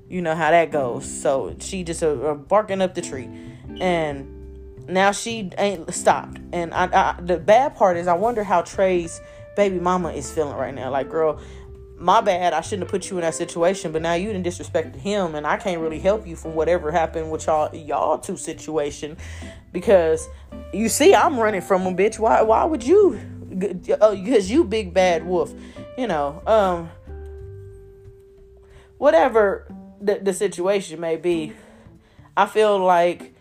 you 0.08 0.22
know 0.22 0.34
how 0.34 0.50
that 0.50 0.72
goes. 0.72 1.04
So 1.04 1.54
she 1.58 1.84
just 1.84 2.02
uh, 2.02 2.12
uh, 2.12 2.34
barking 2.34 2.80
up 2.80 2.94
the 2.94 3.02
tree, 3.02 3.28
and 3.78 4.88
now 4.88 5.12
she 5.12 5.50
ain't 5.58 5.92
stopped. 5.92 6.40
And 6.50 6.72
I, 6.72 6.86
I, 6.86 7.20
the 7.20 7.36
bad 7.38 7.76
part 7.76 7.98
is, 7.98 8.06
I 8.06 8.14
wonder 8.14 8.42
how 8.42 8.62
Trae's 8.62 9.20
baby 9.54 9.78
mama 9.78 10.12
is 10.12 10.32
feeling 10.32 10.56
right 10.56 10.74
now. 10.74 10.90
Like, 10.90 11.10
girl, 11.10 11.42
my 11.98 12.20
bad. 12.20 12.52
I 12.52 12.60
shouldn't 12.60 12.84
have 12.84 12.90
put 12.90 13.10
you 13.10 13.18
in 13.18 13.22
that 13.22 13.34
situation, 13.34 13.92
but 13.92 14.02
now 14.02 14.14
you 14.14 14.28
didn't 14.28 14.44
disrespect 14.44 14.96
him, 14.96 15.34
and 15.34 15.46
I 15.46 15.56
can't 15.56 15.80
really 15.80 15.98
help 15.98 16.26
you 16.26 16.36
from 16.36 16.54
whatever 16.54 16.90
happened 16.90 17.30
with 17.30 17.46
y'all 17.46 17.74
y'all 17.74 18.18
two 18.18 18.36
situation, 18.36 19.16
because 19.72 20.28
you 20.72 20.88
see, 20.88 21.14
I'm 21.14 21.38
running 21.38 21.60
from 21.60 21.82
him, 21.82 21.96
bitch. 21.96 22.18
Why? 22.18 22.42
Why 22.42 22.64
would 22.64 22.84
you? 22.84 23.18
Oh, 24.00 24.14
because 24.14 24.50
you 24.50 24.64
big 24.64 24.94
bad 24.94 25.26
wolf. 25.26 25.52
You 25.96 26.06
know, 26.06 26.42
um, 26.46 26.90
whatever 28.98 29.66
the, 30.00 30.20
the 30.22 30.32
situation 30.32 31.00
may 31.00 31.16
be, 31.16 31.52
I 32.36 32.46
feel 32.46 32.78
like 32.78 33.34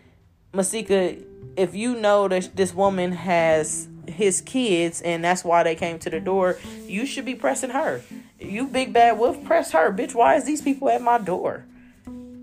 Masika, 0.52 1.16
if 1.56 1.74
you 1.74 1.94
know 1.94 2.26
that 2.28 2.56
this 2.56 2.74
woman 2.74 3.12
has 3.12 3.88
his 4.06 4.40
kids 4.40 5.02
and 5.02 5.22
that's 5.22 5.44
why 5.44 5.62
they 5.62 5.74
came 5.74 5.98
to 6.00 6.10
the 6.10 6.18
door, 6.18 6.58
you 6.86 7.06
should 7.06 7.24
be 7.24 7.34
pressing 7.34 7.70
her. 7.70 8.02
You 8.40 8.66
big 8.66 8.92
bad 8.92 9.18
wolf, 9.18 9.42
press 9.44 9.72
her, 9.72 9.92
bitch. 9.92 10.14
Why 10.14 10.36
is 10.36 10.44
these 10.44 10.62
people 10.62 10.88
at 10.88 11.02
my 11.02 11.18
door? 11.18 11.64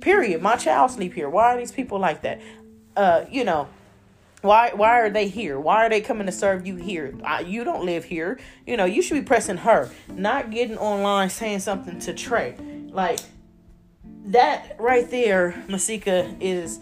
Period. 0.01 0.41
My 0.41 0.55
child 0.55 0.91
sleep 0.91 1.13
here. 1.13 1.29
Why 1.29 1.55
are 1.55 1.57
these 1.57 1.71
people 1.71 1.99
like 1.99 2.21
that? 2.23 2.41
Uh, 2.95 3.25
you 3.29 3.43
know, 3.43 3.67
why 4.41 4.71
why 4.75 4.99
are 4.99 5.09
they 5.09 5.27
here? 5.27 5.59
Why 5.59 5.85
are 5.85 5.89
they 5.89 6.01
coming 6.01 6.27
to 6.27 6.31
serve 6.31 6.67
you 6.67 6.75
here? 6.75 7.15
I, 7.23 7.41
you 7.41 7.63
don't 7.63 7.85
live 7.85 8.03
here. 8.03 8.39
You 8.67 8.77
know, 8.77 8.85
you 8.85 9.01
should 9.01 9.15
be 9.15 9.23
pressing 9.23 9.57
her, 9.57 9.89
not 10.09 10.51
getting 10.51 10.77
online 10.77 11.29
saying 11.29 11.59
something 11.59 11.99
to 11.99 12.13
Trae. 12.13 12.91
Like 12.91 13.19
that 14.27 14.75
right 14.79 15.09
there, 15.09 15.63
Masika 15.67 16.35
is 16.39 16.79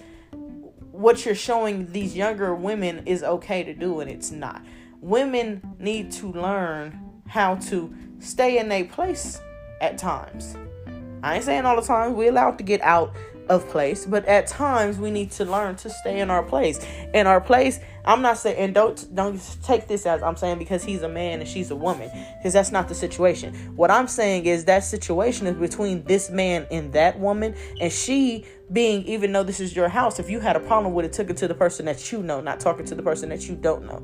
what 0.92 1.26
you're 1.26 1.36
showing 1.36 1.92
these 1.92 2.16
younger 2.16 2.54
women 2.54 3.08
is 3.08 3.24
okay 3.24 3.64
to 3.64 3.74
do 3.74 4.00
and 4.00 4.10
it's 4.10 4.32
not. 4.32 4.62
Women 5.02 5.76
need 5.80 6.12
to 6.14 6.32
learn 6.32 7.22
how 7.28 7.56
to 7.56 7.94
stay 8.24 8.58
in 8.58 8.72
a 8.72 8.84
place 8.84 9.42
at 9.82 9.98
times. 9.98 10.56
I 11.22 11.36
ain't 11.36 11.44
saying 11.44 11.66
all 11.66 11.76
the 11.76 11.88
time 11.88 12.16
we 12.16 12.28
allowed 12.28 12.58
to 12.58 12.64
get 12.64 12.82
out 12.82 13.14
of 13.50 13.68
place, 13.70 14.06
but 14.06 14.26
at 14.26 14.48
times 14.48 14.98
we 14.98 15.12
need 15.12 15.30
to 15.32 15.46
learn 15.46 15.76
to 15.76 15.90
stay 15.90 16.20
in 16.20 16.30
our 16.30 16.44
place. 16.44 16.80
In 17.14 17.28
our 17.28 17.42
place, 17.42 17.80
I'm 18.06 18.22
not 18.22 18.38
saying 18.38 18.58
and 18.58 18.74
don't 18.74 19.16
don't 19.16 19.40
take 19.64 19.88
this 19.88 20.06
as 20.06 20.24
I'm 20.24 20.36
saying 20.36 20.60
because 20.60 20.84
he's 20.84 21.02
a 21.02 21.10
man 21.10 21.40
and 21.40 21.48
she's 21.48 21.72
a 21.72 21.76
woman, 21.76 22.10
because 22.38 22.54
that's 22.54 22.72
not 22.72 22.88
the 22.88 22.96
situation. 22.96 23.54
What 23.76 23.92
I'm 23.92 24.08
saying 24.08 24.46
is 24.46 24.66
that 24.66 24.84
situation 24.84 25.48
is 25.48 25.56
between 25.56 26.04
this 26.04 26.30
man 26.30 26.68
and 26.72 26.92
that 26.94 27.20
woman, 27.20 27.56
and 27.80 27.92
she 27.92 28.46
being 28.72 29.04
even 29.06 29.32
though 29.32 29.44
this 29.44 29.60
is 29.60 29.76
your 29.76 29.90
house, 29.90 30.20
if 30.20 30.30
you 30.30 30.40
had 30.40 30.56
a 30.56 30.62
problem 30.62 30.94
with 30.94 31.06
it, 31.06 31.14
took 31.14 31.30
it 31.30 31.38
to 31.38 31.48
the 31.48 31.56
person 31.56 31.86
that 31.86 32.12
you 32.12 32.24
know, 32.24 32.42
not 32.42 32.60
talking 32.60 32.86
to 32.86 32.96
the 32.96 33.04
person 33.04 33.30
that 33.30 33.48
you 33.48 33.56
don't 33.56 33.86
know. 33.86 34.04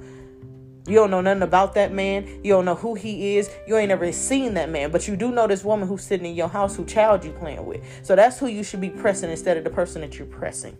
You 0.88 0.96
don't 0.96 1.12
know 1.12 1.22
nothing 1.22 1.44
about 1.44 1.76
that 1.76 1.92
man. 1.92 2.28
You 2.44 2.54
don't 2.54 2.66
know 2.66 2.76
who 2.76 2.96
he 2.96 3.38
is. 3.38 3.50
You 3.68 3.78
ain't 3.78 3.92
ever 3.92 4.12
seen 4.12 4.56
that 4.56 4.70
man, 4.70 4.92
but 4.92 5.08
you 5.08 5.16
do 5.16 5.32
know 5.32 5.46
this 5.46 5.64
woman 5.64 5.88
who's 5.88 6.04
sitting 6.04 6.26
in 6.26 6.36
your 6.36 6.48
house 6.48 6.76
who 6.76 6.86
child 6.86 7.24
you 7.24 7.32
playing 7.32 7.66
with. 7.66 7.84
So 8.02 8.16
that's 8.16 8.40
who 8.40 8.48
you 8.48 8.64
should 8.64 8.82
be 8.82 8.90
pressing 8.90 9.30
instead 9.30 9.58
of 9.58 9.64
the 9.64 9.70
person 9.70 10.02
that 10.02 10.18
you're 10.18 10.28
pressing. 10.28 10.78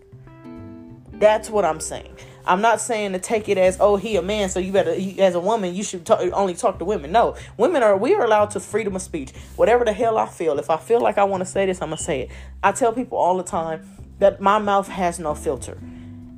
That's 1.12 1.50
what 1.50 1.64
I'm 1.64 1.80
saying. 1.80 2.16
I'm 2.46 2.62
not 2.62 2.80
saying 2.80 3.12
to 3.12 3.18
take 3.18 3.48
it 3.50 3.58
as 3.58 3.76
oh 3.78 3.96
he 3.96 4.16
a 4.16 4.22
man, 4.22 4.48
so 4.48 4.58
you 4.58 4.72
better 4.72 4.96
as 5.18 5.34
a 5.34 5.40
woman 5.40 5.74
you 5.74 5.84
should 5.84 6.06
talk, 6.06 6.20
only 6.32 6.54
talk 6.54 6.78
to 6.78 6.84
women. 6.84 7.12
No, 7.12 7.36
women 7.58 7.82
are 7.82 7.96
we 7.96 8.14
are 8.14 8.24
allowed 8.24 8.50
to 8.52 8.60
freedom 8.60 8.96
of 8.96 9.02
speech. 9.02 9.32
Whatever 9.56 9.84
the 9.84 9.92
hell 9.92 10.16
I 10.16 10.26
feel, 10.26 10.58
if 10.58 10.70
I 10.70 10.78
feel 10.78 11.00
like 11.00 11.18
I 11.18 11.24
want 11.24 11.42
to 11.42 11.44
say 11.44 11.66
this, 11.66 11.82
I'm 11.82 11.90
gonna 11.90 11.98
say 11.98 12.22
it. 12.22 12.30
I 12.62 12.72
tell 12.72 12.92
people 12.92 13.18
all 13.18 13.36
the 13.36 13.44
time 13.44 13.86
that 14.18 14.40
my 14.40 14.58
mouth 14.58 14.88
has 14.88 15.18
no 15.18 15.34
filter. 15.34 15.78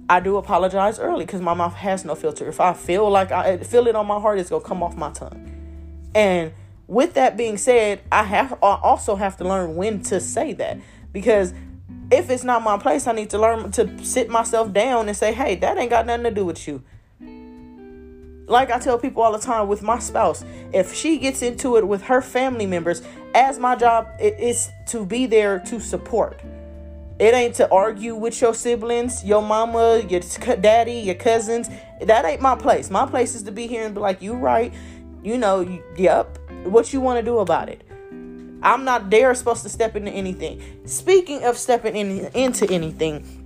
I 0.09 0.21
do 0.21 0.37
apologize 0.37 0.99
early 0.99 1.25
because 1.25 1.41
my 1.41 1.55
mouth 1.55 1.75
has 1.75 2.05
no 2.05 2.15
filter. 2.15 2.49
If 2.49 2.61
I 2.61 2.73
feel 2.73 3.09
like 3.11 3.33
I 3.33 3.59
feel 3.59 3.87
it 3.87 3.97
on 3.97 4.07
my 4.07 4.21
heart, 4.21 4.39
it's 4.39 4.51
gonna 4.51 4.65
come 4.65 4.83
off 4.83 4.97
my 4.97 5.11
tongue. 5.11 5.51
And 6.15 6.53
with 6.87 7.15
that 7.15 7.37
being 7.37 7.57
said, 7.57 8.01
I 8.11 8.25
have 8.25 8.53
I 8.55 8.79
also 8.83 9.17
have 9.17 9.37
to 9.39 9.45
learn 9.45 9.77
when 9.77 10.03
to 10.05 10.21
say 10.21 10.53
that 10.55 10.79
because 11.13 11.55
if 12.11 12.29
it's 12.29 12.45
not 12.45 12.63
my 12.63 12.77
place, 12.79 13.07
I 13.07 13.13
need 13.13 13.31
to 13.31 13.39
learn 13.39 13.71
to 13.73 14.05
sit 14.05 14.29
myself 14.29 14.73
down 14.73 15.09
and 15.09 15.17
say, 15.17 15.33
"Hey, 15.33 15.55
that 15.57 15.79
ain't 15.79 15.91
got 15.91 16.07
nothing 16.07 16.25
to 16.25 16.31
do 16.31 16.45
with 16.45 16.69
you." 16.69 16.83
Like 18.47 18.71
I 18.71 18.79
tell 18.79 18.99
people 18.99 19.23
all 19.23 19.33
the 19.33 19.39
time 19.39 19.69
with 19.69 19.83
my 19.83 19.99
spouse, 19.99 20.45
if 20.73 20.93
she 20.93 21.17
gets 21.17 21.41
into 21.41 21.77
it 21.77 21.87
with 21.87 22.03
her 22.03 22.21
family 22.21 22.67
members, 22.67 23.01
as 23.35 23.59
my 23.59 23.77
job 23.77 24.09
is 24.21 24.69
to 24.89 25.07
be 25.07 25.27
there 25.27 25.61
to 25.61 25.81
support 25.81 26.43
it 27.19 27.35
ain't 27.35 27.55
to 27.57 27.71
argue 27.71 28.15
with 28.15 28.41
your 28.41 28.55
siblings, 28.55 29.25
your 29.25 29.43
mama, 29.43 30.05
your 30.09 30.21
daddy, 30.57 30.95
your 30.95 31.15
cousins. 31.15 31.69
That 32.01 32.25
ain't 32.25 32.41
my 32.41 32.57
place. 32.57 32.91
My 32.91 33.07
place 33.07 33.35
is 33.35 33.43
to 33.45 33.53
be 33.53 33.67
here 33.67 33.85
and 33.85 33.95
be 33.95 34.01
like, 34.01 34.23
you 34.23 34.35
right. 34.35 34.73
You 35.23 35.39
know, 35.39 35.81
yep. 35.97 36.39
What 36.65 36.93
you 36.93 37.01
want 37.01 37.19
to 37.19 37.23
do 37.25 37.39
about 37.39 37.69
it? 37.69 37.87
I'm 38.63 38.85
not 38.85 39.11
there 39.11 39.35
supposed 39.35 39.63
to 39.65 39.69
step 39.69 39.97
into 39.97 40.11
anything. 40.11 40.63
Speaking 40.87 41.45
of 41.45 41.59
stepping 41.59 41.97
in, 41.97 42.27
into 42.35 42.69
anything, 42.71 43.45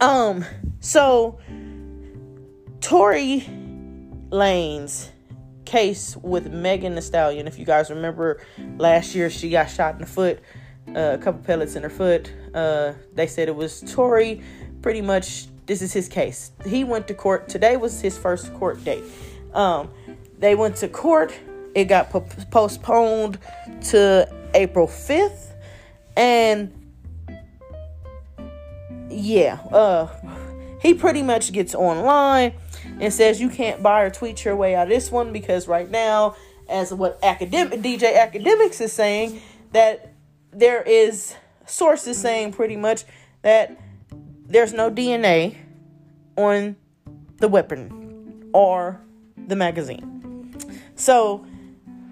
um, 0.00 0.44
so 0.80 1.38
Tory 2.80 3.44
Lanez 4.30 5.10
case 5.64 6.16
with 6.16 6.52
Megan 6.52 6.94
Thee 6.94 7.00
Stallion. 7.00 7.46
If 7.46 7.58
you 7.58 7.64
guys 7.64 7.90
remember 7.90 8.40
last 8.78 9.14
year, 9.14 9.30
she 9.30 9.50
got 9.50 9.70
shot 9.70 9.94
in 9.94 10.00
the 10.00 10.06
foot 10.06 10.40
uh, 10.94 11.14
a 11.14 11.18
couple 11.18 11.42
pellets 11.42 11.76
in 11.76 11.82
her 11.82 11.90
foot. 11.90 12.32
Uh, 12.56 12.94
they 13.14 13.26
said 13.26 13.48
it 13.48 13.54
was 13.54 13.82
Tory. 13.92 14.42
Pretty 14.80 15.02
much, 15.02 15.46
this 15.66 15.82
is 15.82 15.92
his 15.92 16.08
case. 16.08 16.52
He 16.66 16.84
went 16.84 17.06
to 17.08 17.14
court. 17.14 17.48
Today 17.48 17.76
was 17.76 18.00
his 18.00 18.16
first 18.16 18.52
court 18.54 18.82
date. 18.82 19.04
Um, 19.52 19.90
they 20.38 20.54
went 20.54 20.76
to 20.76 20.88
court. 20.88 21.38
It 21.74 21.84
got 21.84 22.10
po- 22.10 22.26
postponed 22.50 23.38
to 23.88 24.32
April 24.54 24.86
5th. 24.86 25.52
And 26.16 26.72
yeah, 29.10 29.58
uh, 29.70 30.08
he 30.80 30.94
pretty 30.94 31.22
much 31.22 31.52
gets 31.52 31.74
online 31.74 32.54
and 33.00 33.12
says 33.12 33.40
you 33.40 33.50
can't 33.50 33.82
buy 33.82 34.02
or 34.02 34.10
tweet 34.10 34.44
your 34.44 34.56
way 34.56 34.74
out 34.74 34.84
of 34.84 34.88
this 34.88 35.10
one 35.10 35.32
because 35.32 35.68
right 35.68 35.90
now, 35.90 36.36
as 36.68 36.92
what 36.92 37.18
academic 37.22 37.80
DJ 37.80 38.16
Akademiks 38.16 38.80
is 38.80 38.92
saying, 38.92 39.42
that 39.72 40.14
there 40.52 40.82
is 40.82 41.34
sources 41.66 42.18
saying 42.18 42.52
pretty 42.52 42.76
much 42.76 43.04
that 43.42 43.78
there's 44.46 44.72
no 44.72 44.90
DNA 44.90 45.56
on 46.36 46.76
the 47.38 47.48
weapon 47.48 48.50
or 48.52 49.00
the 49.36 49.56
magazine. 49.56 50.56
So 50.94 51.46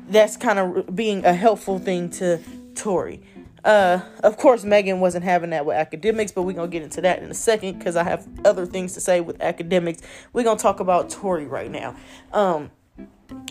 that's 0.08 0.36
kind 0.36 0.58
of 0.58 0.94
being 0.94 1.24
a 1.24 1.32
helpful 1.32 1.78
thing 1.78 2.10
to 2.10 2.40
Tory. 2.74 3.22
Uh, 3.64 4.00
of 4.22 4.36
course, 4.36 4.62
Megan 4.62 5.00
wasn't 5.00 5.24
having 5.24 5.50
that 5.50 5.64
with 5.64 5.76
Akademiks, 5.76 6.34
but 6.34 6.42
we're 6.42 6.52
gonna 6.52 6.68
get 6.68 6.82
into 6.82 7.00
that 7.00 7.22
in 7.22 7.30
a 7.30 7.34
second 7.34 7.78
because 7.78 7.96
I 7.96 8.04
have 8.04 8.28
other 8.44 8.66
things 8.66 8.92
to 8.92 9.00
say 9.00 9.22
with 9.22 9.38
Akademiks. 9.38 10.02
We're 10.34 10.44
gonna 10.44 10.58
talk 10.58 10.80
about 10.80 11.08
Tory 11.08 11.46
right 11.46 11.70
now. 11.70 11.96
Um, 12.32 12.70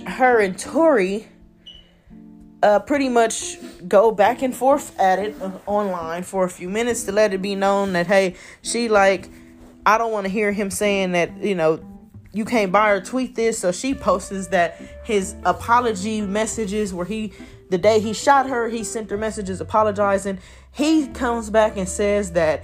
her 0.05 0.39
and 0.39 0.57
Tory 0.57 1.27
uh, 2.63 2.79
pretty 2.79 3.09
much 3.09 3.57
go 3.87 4.11
back 4.11 4.41
and 4.41 4.55
forth 4.55 4.97
at 4.97 5.19
it 5.19 5.35
uh, 5.41 5.51
online 5.67 6.23
for 6.23 6.45
a 6.45 6.49
few 6.49 6.69
minutes 6.69 7.03
to 7.03 7.11
let 7.11 7.33
it 7.33 7.41
be 7.41 7.55
known 7.55 7.93
that 7.93 8.07
hey, 8.07 8.35
she 8.61 8.87
like, 8.87 9.29
I 9.85 9.97
don't 9.97 10.13
want 10.13 10.25
to 10.25 10.31
hear 10.31 10.51
him 10.53 10.71
saying 10.71 11.11
that 11.11 11.37
you 11.43 11.55
know 11.55 11.83
you 12.31 12.45
can't 12.45 12.71
buy 12.71 12.89
or 12.91 13.01
tweet 13.01 13.35
this. 13.35 13.59
So 13.59 13.71
she 13.73 13.93
posts 13.93 14.47
that 14.47 14.81
his 15.03 15.35
apology 15.43 16.21
messages 16.21 16.93
where 16.93 17.05
he 17.05 17.33
the 17.69 17.77
day 17.77 17.99
he 17.99 18.13
shot 18.13 18.47
her, 18.47 18.69
he 18.69 18.83
sent 18.83 19.09
her 19.11 19.17
messages 19.17 19.59
apologizing. 19.59 20.39
He 20.71 21.07
comes 21.07 21.49
back 21.49 21.75
and 21.75 21.87
says 21.87 22.31
that 22.31 22.63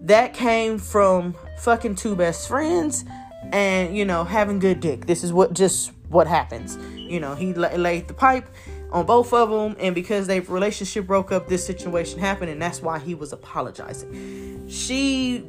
that 0.00 0.32
came 0.32 0.78
from 0.78 1.36
fucking 1.58 1.96
two 1.96 2.16
best 2.16 2.48
friends 2.48 3.04
and 3.52 3.94
you 3.94 4.06
know 4.06 4.24
having 4.24 4.60
good 4.60 4.80
dick. 4.80 5.04
This 5.04 5.22
is 5.24 5.32
what 5.32 5.52
just 5.52 5.92
what 6.08 6.26
happens. 6.26 6.78
You 6.94 7.20
know, 7.20 7.34
he 7.34 7.52
laid 7.52 8.08
the 8.08 8.14
pipe 8.14 8.48
on 8.94 9.04
both 9.04 9.32
of 9.32 9.50
them 9.50 9.76
and 9.80 9.92
because 9.92 10.28
their 10.28 10.40
relationship 10.42 11.04
broke 11.04 11.32
up 11.32 11.48
this 11.48 11.66
situation 11.66 12.20
happened 12.20 12.48
and 12.48 12.62
that's 12.62 12.80
why 12.80 13.00
he 13.00 13.12
was 13.12 13.32
apologizing. 13.32 14.68
She 14.68 15.44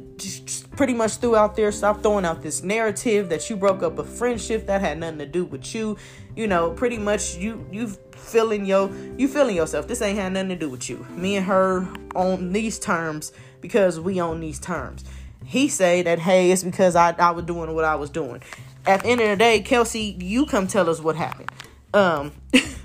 pretty 0.76 0.94
much 0.94 1.18
threw 1.18 1.36
out 1.36 1.54
there 1.54 1.70
stop 1.70 2.02
throwing 2.02 2.24
out 2.24 2.42
this 2.42 2.64
narrative 2.64 3.28
that 3.28 3.48
you 3.48 3.54
broke 3.54 3.84
up 3.84 3.98
a 3.98 4.04
friendship 4.04 4.66
that 4.66 4.80
had 4.80 4.98
nothing 4.98 5.18
to 5.18 5.26
do 5.26 5.44
with 5.44 5.76
you. 5.76 5.96
You 6.34 6.48
know 6.48 6.72
pretty 6.72 6.98
much 6.98 7.36
you 7.36 7.64
you 7.70 7.86
feeling 8.16 8.66
yo 8.66 8.92
you 9.16 9.28
feeling 9.28 9.54
yourself. 9.54 9.86
This 9.86 10.02
ain't 10.02 10.18
had 10.18 10.32
nothing 10.32 10.48
to 10.48 10.56
do 10.56 10.68
with 10.68 10.90
you. 10.90 11.06
Me 11.10 11.36
and 11.36 11.46
her 11.46 11.86
on 12.16 12.52
these 12.52 12.80
terms 12.80 13.32
because 13.60 14.00
we 14.00 14.18
on 14.18 14.40
these 14.40 14.58
terms. 14.58 15.04
He 15.44 15.68
say 15.68 16.02
that 16.02 16.18
hey 16.18 16.50
it's 16.50 16.64
because 16.64 16.96
i, 16.96 17.12
I 17.12 17.30
was 17.30 17.44
doing 17.44 17.72
what 17.76 17.84
i 17.84 17.94
was 17.94 18.10
doing. 18.10 18.42
At 18.86 19.04
the 19.04 19.08
end 19.08 19.20
of 19.20 19.28
the 19.28 19.36
day 19.36 19.60
kelsey 19.60 20.16
you 20.20 20.46
come 20.46 20.66
tell 20.66 20.90
us 20.90 21.00
what 21.00 21.14
happened. 21.14 21.52
Um 21.94 22.32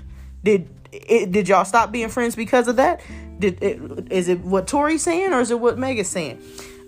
Did 0.44 0.68
it, 0.92 1.32
did 1.32 1.48
y'all 1.48 1.64
stop 1.64 1.90
being 1.90 2.08
friends 2.08 2.36
because 2.36 2.68
of 2.68 2.76
that? 2.76 3.00
Did 3.38 3.62
it, 3.62 4.12
is 4.12 4.28
it 4.28 4.40
what 4.40 4.66
Tory's 4.66 5.02
saying 5.02 5.32
or 5.32 5.40
is 5.40 5.50
it 5.50 5.58
what 5.58 5.78
Megan's 5.78 6.08
saying? 6.08 6.42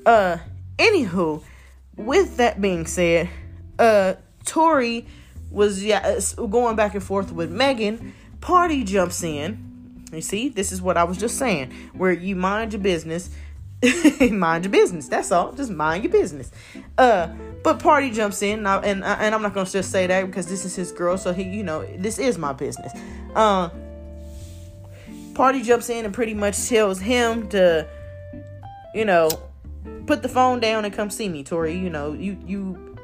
Uh, 0.05 0.39
anywho, 0.79 1.43
with 1.97 2.37
that 2.37 2.61
being 2.61 2.87
said, 2.87 3.29
uh, 3.79 4.15
Tori 4.45 5.07
was 5.51 5.83
yeah 5.83 6.19
going 6.37 6.77
back 6.77 6.95
and 6.95 7.03
forth 7.03 7.33
with 7.33 7.51
Megan. 7.51 8.15
Pardi 8.41 8.85
jumps 8.85 9.23
in. 9.23 10.05
You 10.13 10.21
see, 10.21 10.49
this 10.49 10.71
is 10.71 10.81
what 10.81 10.97
I 10.97 11.05
was 11.05 11.17
just 11.17 11.39
saying, 11.39 11.73
where 11.93 12.13
you 12.13 12.37
mind 12.37 12.73
your 12.73 12.83
business, 12.83 13.31
mind 14.33 14.65
your 14.65 14.73
business. 14.73 15.09
That's 15.09 15.33
all. 15.33 15.53
Just 15.53 15.71
mind 15.71 16.05
your 16.05 16.13
business. 16.13 16.51
Uh, 16.97 17.29
but 17.63 17.79
Pardi 17.79 18.13
jumps 18.13 18.43
in, 18.43 18.61
and, 18.61 18.69
I, 18.69 18.77
and, 18.83 19.05
and 19.05 19.35
I'm 19.35 19.43
not 19.43 19.55
gonna 19.55 19.69
just 19.69 19.91
say 19.91 20.07
that 20.07 20.27
because 20.27 20.47
this 20.47 20.65
is 20.65 20.75
his 20.77 20.93
girl, 20.93 21.17
so 21.17 21.33
he, 21.33 21.43
you 21.43 21.63
know, 21.63 21.85
this 21.97 22.19
is 22.19 22.39
my 22.39 22.53
business. 22.53 22.93
Uh, 23.35 23.71
Pardi 25.33 25.65
jumps 25.65 25.91
in 25.91 26.05
and 26.05 26.15
pretty 26.15 26.35
much 26.35 26.69
tells 26.69 27.01
him 27.01 27.49
to, 27.49 27.89
you 28.95 29.05
know, 29.05 29.29
put 30.07 30.23
the 30.23 30.29
phone 30.29 30.61
down 30.61 30.85
and 30.85 30.95
come 30.95 31.11
see 31.11 31.29
me, 31.29 31.43
Tori. 31.43 31.75
You 31.75 31.91
know, 31.91 32.13
you 32.13 32.39
you 32.47 32.97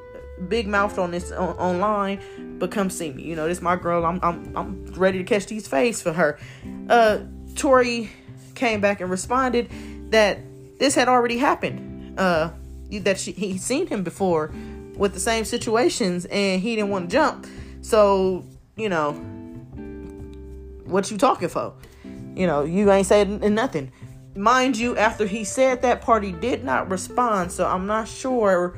big 0.49 0.67
mouthed 0.67 0.99
on 0.99 1.11
this 1.11 1.33
on, 1.33 1.57
online, 1.57 2.59
but 2.59 2.71
come 2.71 2.91
see 2.91 3.11
me. 3.11 3.25
You 3.25 3.37
know, 3.37 3.49
this 3.49 3.61
my 3.61 3.77
girl. 3.77 4.05
I'm 4.05 4.21
I'm 4.23 4.57
I'm 4.57 4.87
ready 4.95 5.19
to 5.19 5.25
catch 5.25 5.47
these 5.47 5.67
face 5.67 6.01
for 6.01 6.13
her. 6.13 6.39
Uh, 6.89 7.21
Tori 7.57 8.11
came 8.55 8.81
back 8.81 9.01
and 9.01 9.11
responded 9.11 9.71
that 10.11 10.39
this 10.81 10.97
had 10.97 11.07
already 11.07 11.39
happened. 11.39 12.19
Uh, 12.19 12.51
that 12.91 13.21
she 13.21 13.31
he 13.31 13.57
seen 13.57 13.87
him 13.87 14.03
before 14.03 14.53
with 14.97 15.15
the 15.15 15.21
same 15.21 15.45
situations, 15.45 16.25
and 16.25 16.61
he 16.61 16.75
didn't 16.75 16.91
want 16.91 17.09
to 17.09 17.17
jump. 17.17 17.47
So 17.83 18.45
you 18.75 18.89
know, 18.89 19.13
what 20.87 21.09
you 21.09 21.17
talking 21.17 21.49
for? 21.49 21.75
You 22.35 22.49
know, 22.49 22.65
you 22.65 22.91
ain't 22.91 23.07
saying 23.07 23.55
nothing 23.55 23.93
mind 24.37 24.77
you, 24.77 24.97
after 24.97 25.27
he 25.27 25.45
said 25.45 25.83
that, 25.83 26.03
Pardi 26.03 26.39
did 26.41 26.65
not 26.65 26.91
respond. 26.91 27.53
So 27.53 27.67
I'm 27.67 27.87
not 27.87 28.09
sure, 28.09 28.77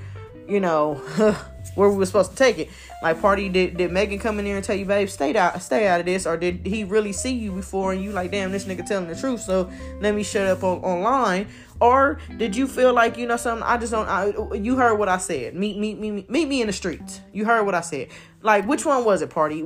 you 0.49 0.61
know, 0.61 1.01
where 1.75 1.89
we 1.89 1.97
were 1.97 2.07
supposed 2.07 2.33
to 2.33 2.37
take 2.37 2.59
it. 2.59 2.69
Like, 3.03 3.19
Pardi 3.21 3.53
did 3.53 3.77
did 3.77 3.91
Megan 3.91 4.19
come 4.19 4.39
in 4.39 4.45
there 4.45 4.57
and 4.57 4.65
tell 4.65 4.77
you, 4.77 4.85
babe, 4.85 5.09
stay 5.09 5.35
out, 5.37 5.61
stay 5.63 5.87
out 5.89 6.01
of 6.01 6.07
this, 6.07 6.27
or 6.27 6.37
did 6.37 6.67
he 6.67 6.85
really 6.85 7.13
see 7.13 7.33
you 7.33 7.53
before 7.53 7.93
and 7.93 8.03
you 8.03 8.13
like, 8.13 8.31
damn, 8.31 8.53
this 8.53 8.65
nigga 8.65 8.87
telling 8.87 9.09
the 9.09 9.17
truth, 9.17 9.41
so 9.41 9.71
let 10.01 10.15
me 10.15 10.23
shut 10.23 10.47
up 10.47 10.63
on, 10.63 10.79
online. 10.79 11.49
Or 11.81 12.21
did 12.37 12.55
you 12.55 12.69
feel 12.69 12.93
like 12.93 13.17
you 13.17 13.27
know 13.27 13.37
something? 13.37 13.67
I 13.67 13.77
just 13.77 13.91
don't. 13.91 14.09
I, 14.09 14.33
you 14.55 14.77
heard 14.77 14.97
what 14.99 15.09
I 15.09 15.19
said. 15.19 15.55
Meet, 15.55 15.79
meet, 15.79 15.99
meet, 15.99 16.31
meet 16.31 16.47
me 16.47 16.61
in 16.61 16.69
the 16.69 16.73
streets. 16.73 17.21
You 17.33 17.45
heard 17.45 17.65
what 17.65 17.75
I 17.75 17.81
said. 17.81 18.09
Like, 18.41 18.67
which 18.69 18.87
one 18.87 19.05
was 19.05 19.21
it, 19.21 19.31
Pardi? 19.31 19.63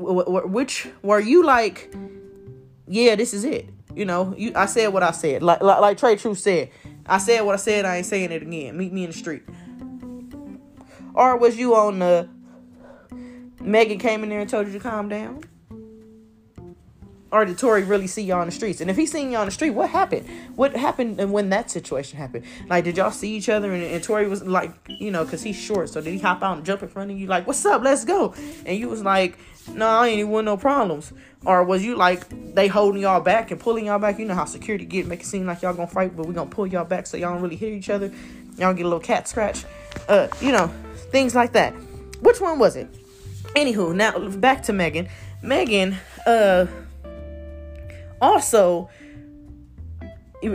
Which 0.49 0.89
were 1.03 1.21
you 1.21 1.45
like? 1.45 1.95
Yeah, 2.89 3.17
this 3.17 3.35
is 3.35 3.45
it. 3.45 3.69
You 3.95 4.05
know, 4.05 4.35
you 4.37 4.53
I 4.55 4.67
said 4.67 4.89
what 4.89 5.03
I 5.03 5.11
said. 5.11 5.43
Like 5.43 5.61
like, 5.63 5.81
like 5.81 5.99
Trae 5.99 6.19
Truth 6.19 6.39
said. 6.39 6.71
I 7.07 7.19
said 7.19 7.43
what 7.43 7.55
I 7.55 7.59
said, 7.59 7.85
I 7.85 7.97
ain't 7.97 8.07
saying 8.07 8.33
it 8.33 8.43
again. 8.43 8.77
Meet 8.77 8.93
me 8.93 9.05
in 9.05 9.11
the 9.11 9.17
street. 9.17 9.43
Or 11.17 11.37
was 11.37 11.57
you 11.57 11.75
on 11.75 11.99
the 11.99 12.29
Megan 13.61 13.99
came 13.99 14.23
in 14.23 14.29
there 14.29 14.41
and 14.41 14.49
told 14.49 14.67
you 14.67 14.73
to 14.75 14.81
calm 14.81 15.09
down? 15.09 15.43
Or 17.33 17.45
did 17.45 17.59
Tori 17.59 17.83
really 17.83 18.07
see 18.07 18.23
y'all 18.23 18.41
on 18.41 18.47
the 18.47 18.53
streets? 18.53 18.81
And 18.81 18.89
if 18.89 18.97
he 18.97 19.05
seen 19.05 19.33
y'all 19.33 19.41
on 19.41 19.47
the 19.47 19.53
street, 19.53 19.71
what 19.71 19.91
happened? 19.91 20.29
What 20.55 20.77
happened 20.77 21.33
when 21.33 21.49
that 21.51 21.71
situation 21.71 22.19
happened? 22.19 22.45
Like, 22.69 22.85
did 22.85 22.97
y'all 22.97 23.11
see 23.11 23.35
each 23.35 23.49
other? 23.49 23.73
And, 23.73 23.83
and 23.83 24.03
Tori 24.03 24.29
was 24.29 24.45
like, 24.45 24.73
you 24.87 25.11
know, 25.11 25.25
because 25.25 25.43
he's 25.43 25.57
short. 25.57 25.89
So 25.89 26.01
did 26.01 26.13
he 26.13 26.19
hop 26.19 26.43
out 26.43 26.59
and 26.59 26.65
jump 26.65 26.83
in 26.83 26.89
front 26.89 27.11
of 27.11 27.19
you, 27.19 27.27
like, 27.27 27.47
what's 27.47 27.67
up? 27.67 27.83
Let's 27.83 28.05
go. 28.05 28.33
And 28.65 28.79
you 28.79 28.89
was 28.89 29.03
like, 29.03 29.37
no, 29.73 29.89
I 29.89 30.09
ain't 30.09 30.21
even 30.21 30.31
want 30.31 30.45
no 30.45 30.57
problems. 30.57 31.13
Or 31.45 31.65
was 31.65 31.85
you 31.85 31.97
like 31.97 32.55
they 32.55 32.69
holding 32.69 33.03
y'all 33.03 33.21
back 33.21 33.51
and 33.51 33.59
pulling 33.59 33.87
y'all 33.87 33.99
back? 33.99 34.19
You 34.19 34.27
know 34.27 34.35
how 34.35 34.45
security 34.45 34.85
get, 34.85 35.07
make 35.07 35.21
it 35.21 35.27
seem 35.27 35.47
like 35.47 35.63
y'all 35.63 35.75
gonna 35.75 35.89
fight, 35.89 36.17
but 36.17 36.27
we 36.27 36.35
gonna 36.35 36.49
pull 36.49 36.67
y'all 36.67 36.85
back 36.85 37.07
so 37.07 37.17
y'all 37.17 37.33
don't 37.33 37.43
really 37.43 37.57
hit 37.57 37.73
each 37.73 37.91
other. 37.91 38.13
Y'all 38.57 38.73
get 38.73 38.87
a 38.87 38.89
little 38.89 39.01
cat 39.01 39.27
scratch. 39.29 39.65
Uh, 40.09 40.29
you 40.41 40.53
know, 40.53 40.73
things 41.11 41.35
like 41.35 41.53
that. 41.53 41.73
Which 42.21 42.41
one 42.41 42.59
was 42.59 42.77
it? 42.77 42.89
Anywho, 43.55 43.95
now 43.95 44.19
back 44.37 44.63
to 44.65 44.73
Megan. 44.73 45.09
Megan, 45.43 45.97
uh, 46.27 46.67
also, 48.21 48.89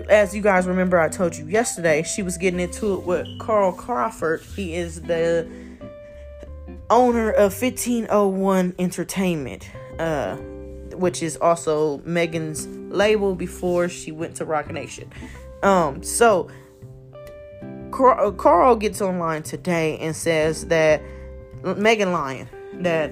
as 0.09 0.35
you 0.35 0.41
guys 0.41 0.67
remember, 0.67 0.99
I 0.99 1.09
told 1.09 1.35
you 1.35 1.45
yesterday, 1.45 2.03
she 2.03 2.23
was 2.23 2.37
getting 2.37 2.59
into 2.59 2.95
it 2.95 3.03
with 3.03 3.39
Carl 3.39 3.71
Crawford. 3.71 4.41
He 4.41 4.75
is 4.75 5.01
the 5.01 5.49
owner 6.89 7.31
of 7.31 7.59
1501 7.59 8.75
Entertainment, 8.77 9.69
uh, 9.99 10.35
which 10.93 11.23
is 11.23 11.37
also 11.37 11.99
Megan's 11.99 12.67
label 12.67 13.35
before 13.35 13.89
she 13.89 14.11
went 14.11 14.35
to 14.35 14.45
Roc 14.45 14.71
Nation. 14.71 15.11
Um, 15.63 16.03
so 16.03 16.49
uh, 17.93 18.31
Carl 18.31 18.75
gets 18.75 19.01
online 19.01 19.43
today 19.43 19.97
and 19.99 20.15
says 20.15 20.67
that 20.67 21.01
Megan 21.63 22.11
Lyon 22.11 22.47
that 22.73 23.11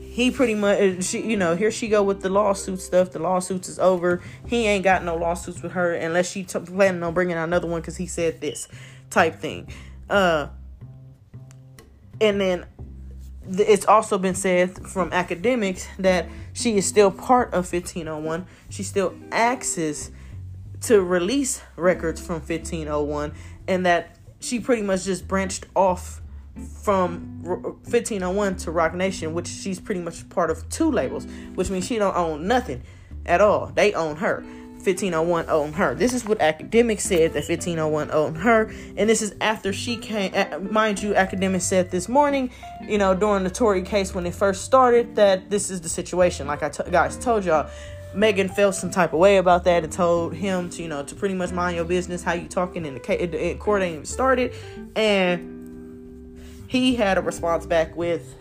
he 0.00 0.30
pretty 0.30 0.54
much 0.54 0.78
uh, 0.78 1.00
she 1.00 1.22
you 1.22 1.36
know 1.36 1.56
here 1.56 1.70
she 1.70 1.88
go 1.88 2.02
with 2.02 2.20
the 2.20 2.28
lawsuit 2.28 2.80
stuff. 2.80 3.12
The 3.12 3.18
lawsuits 3.18 3.68
is 3.68 3.78
over. 3.78 4.22
He 4.46 4.66
ain't 4.66 4.84
got 4.84 5.04
no 5.04 5.16
lawsuits 5.16 5.62
with 5.62 5.72
her 5.72 5.94
unless 5.94 6.30
she 6.30 6.44
t- 6.44 6.58
planning 6.60 7.02
on 7.02 7.14
bringing 7.14 7.36
another 7.36 7.66
one 7.66 7.80
because 7.80 7.96
he 7.96 8.06
said 8.06 8.40
this 8.40 8.68
type 9.10 9.36
thing. 9.36 9.68
Uh 10.10 10.48
and 12.20 12.40
then 12.40 12.66
it's 13.48 13.86
also 13.86 14.18
been 14.18 14.34
said 14.34 14.86
from 14.86 15.10
Akademiks 15.10 15.86
that 15.98 16.26
she 16.52 16.76
is 16.76 16.86
still 16.86 17.10
part 17.10 17.48
of 17.48 17.72
1501. 17.72 18.46
She 18.68 18.82
still 18.82 19.14
access 19.32 20.10
to 20.82 21.00
release 21.00 21.62
records 21.76 22.20
from 22.20 22.36
1501, 22.36 23.32
and 23.68 23.86
that 23.86 24.18
she 24.40 24.60
pretty 24.60 24.82
much 24.82 25.04
just 25.04 25.26
branched 25.28 25.66
off 25.74 26.20
from 26.82 27.42
1501 27.42 28.56
to 28.56 28.70
Roc 28.70 28.94
Nation, 28.94 29.34
which 29.34 29.48
she's 29.48 29.80
pretty 29.80 30.00
much 30.00 30.28
part 30.28 30.50
of 30.50 30.68
two 30.68 30.90
labels, 30.90 31.26
which 31.54 31.70
means 31.70 31.86
she 31.86 31.98
don't 31.98 32.16
own 32.16 32.46
nothing 32.46 32.82
at 33.24 33.40
all. 33.40 33.66
They 33.66 33.94
own 33.94 34.16
her. 34.16 34.44
1501 34.82 35.48
owned 35.48 35.76
her. 35.76 35.94
This 35.94 36.12
is 36.12 36.24
what 36.24 36.40
Akademiks 36.40 37.02
said 37.02 37.34
that 37.34 37.48
1501 37.48 38.10
owned 38.10 38.38
her, 38.38 38.64
and 38.96 39.08
this 39.08 39.22
is 39.22 39.32
after 39.40 39.72
she 39.72 39.96
came. 39.96 40.32
Mind 40.72 41.00
you, 41.00 41.12
Akademiks 41.12 41.62
said 41.62 41.92
this 41.92 42.08
morning, 42.08 42.50
you 42.82 42.98
know, 42.98 43.14
during 43.14 43.44
the 43.44 43.50
Tory 43.50 43.82
case 43.82 44.12
when 44.12 44.26
it 44.26 44.34
first 44.34 44.64
started, 44.64 45.14
that 45.14 45.50
this 45.50 45.70
is 45.70 45.80
the 45.82 45.88
situation. 45.88 46.48
Like 46.48 46.64
I 46.64 46.68
t- 46.68 46.90
guys 46.90 47.16
told 47.16 47.44
y'all, 47.44 47.70
Megan 48.14 48.48
felt 48.48 48.74
some 48.74 48.90
type 48.90 49.12
of 49.12 49.18
way 49.18 49.38
about 49.38 49.64
that 49.64 49.84
and 49.84 49.92
told 49.92 50.34
him 50.34 50.68
to, 50.70 50.82
you 50.82 50.88
know, 50.88 51.02
to 51.02 51.14
pretty 51.14 51.34
much 51.34 51.52
mind 51.52 51.76
your 51.76 51.84
business. 51.84 52.22
How 52.22 52.32
you 52.32 52.48
talking 52.48 52.84
in 52.84 52.94
the? 52.94 53.00
The 53.00 53.56
court 53.58 53.82
ain't 53.82 53.94
even 53.94 54.04
started, 54.04 54.54
and 54.96 56.40
he 56.68 56.94
had 56.94 57.18
a 57.18 57.22
response 57.22 57.66
back 57.66 57.96
with, 57.96 58.34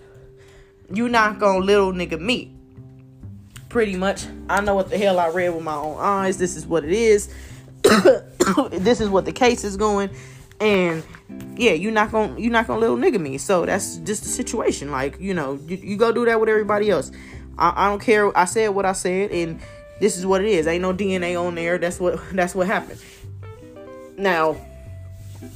"You 0.92 1.08
not 1.10 1.40
gonna 1.40 1.64
little 1.64 1.94
nigga 1.94 2.20
me." 2.20 2.56
pretty 3.72 3.96
much. 3.96 4.26
I 4.50 4.62
know 4.62 4.76
what 4.76 4.90
the 4.90 4.98
hell 4.98 5.18
I 5.18 5.30
read 5.30 5.50
with 5.50 5.64
my 5.64 5.76
own 5.76 5.96
eyes. 5.98 6.38
This 6.38 6.56
is 6.56 6.68
what 6.68 6.84
it 6.84 6.92
is. 6.92 7.34
this 8.72 9.00
is 9.00 9.10
what 9.10 9.26
the 9.26 9.32
case 9.32 9.64
is 9.64 9.78
going. 9.78 10.10
And 10.60 11.04
yeah, 11.56 11.72
you're 11.72 11.94
not 11.94 12.12
gonna 12.12 12.40
you're 12.40 12.52
not 12.52 12.68
gonna 12.68 12.80
little 12.80 12.98
nigga 12.98 13.20
me. 13.20 13.38
So 13.38 13.66
that's 13.66 13.96
just 13.98 14.24
the 14.24 14.30
situation. 14.30 14.92
Like, 14.92 15.20
you 15.20 15.34
know, 15.34 15.58
you, 15.68 15.78
you 15.78 15.98
go 15.98 16.12
do 16.12 16.26
that 16.26 16.40
with 16.40 16.50
everybody 16.50 16.90
else. 16.90 17.12
I, 17.62 17.86
I 17.86 17.90
don't 17.90 18.02
care. 18.02 18.36
I 18.38 18.46
said 18.46 18.70
what 18.70 18.86
I 18.86 18.94
said 18.94 19.32
and 19.32 19.60
this 20.00 20.18
is 20.18 20.26
what 20.26 20.42
it 20.42 20.48
is. 20.48 20.68
Ain't 20.68 20.82
no 20.82 20.94
DNA 20.94 21.40
on 21.40 21.56
there. 21.56 21.78
That's 21.78 22.00
what 22.00 22.20
that's 22.34 22.56
what 22.56 22.68
happened. 22.68 23.02
Now, 24.18 24.58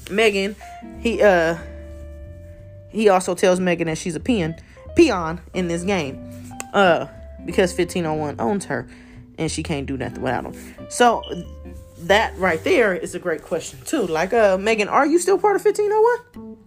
Megan, 0.10 0.56
he 1.00 1.22
uh 1.22 1.58
he 2.90 3.10
also 3.10 3.36
tells 3.36 3.60
Megan 3.60 3.88
that 3.88 3.98
she's 3.98 4.16
a 4.16 4.20
peon 4.20 4.56
peon 4.96 5.42
in 5.54 5.68
this 5.68 5.84
game. 5.84 6.50
Uh 6.74 7.08
because 7.46 7.72
1501 7.72 8.40
owns 8.40 8.66
her 8.66 8.88
and 9.38 9.52
she 9.52 9.64
can't 9.64 9.86
do 9.86 9.98
nothing 9.98 10.22
without 10.22 10.46
him. 10.46 10.90
So 10.90 11.24
that 12.00 12.38
right 12.38 12.64
there 12.64 12.94
is 12.94 13.16
a 13.16 13.20
great 13.20 13.42
question 13.42 13.80
too. 13.86 14.06
Like, 14.08 14.34
uh, 14.34 14.58
Megan, 14.58 14.88
are 14.88 15.06
you 15.06 15.20
still 15.20 15.38
part 15.38 15.56
of 15.56 15.66
1501? 15.66 16.58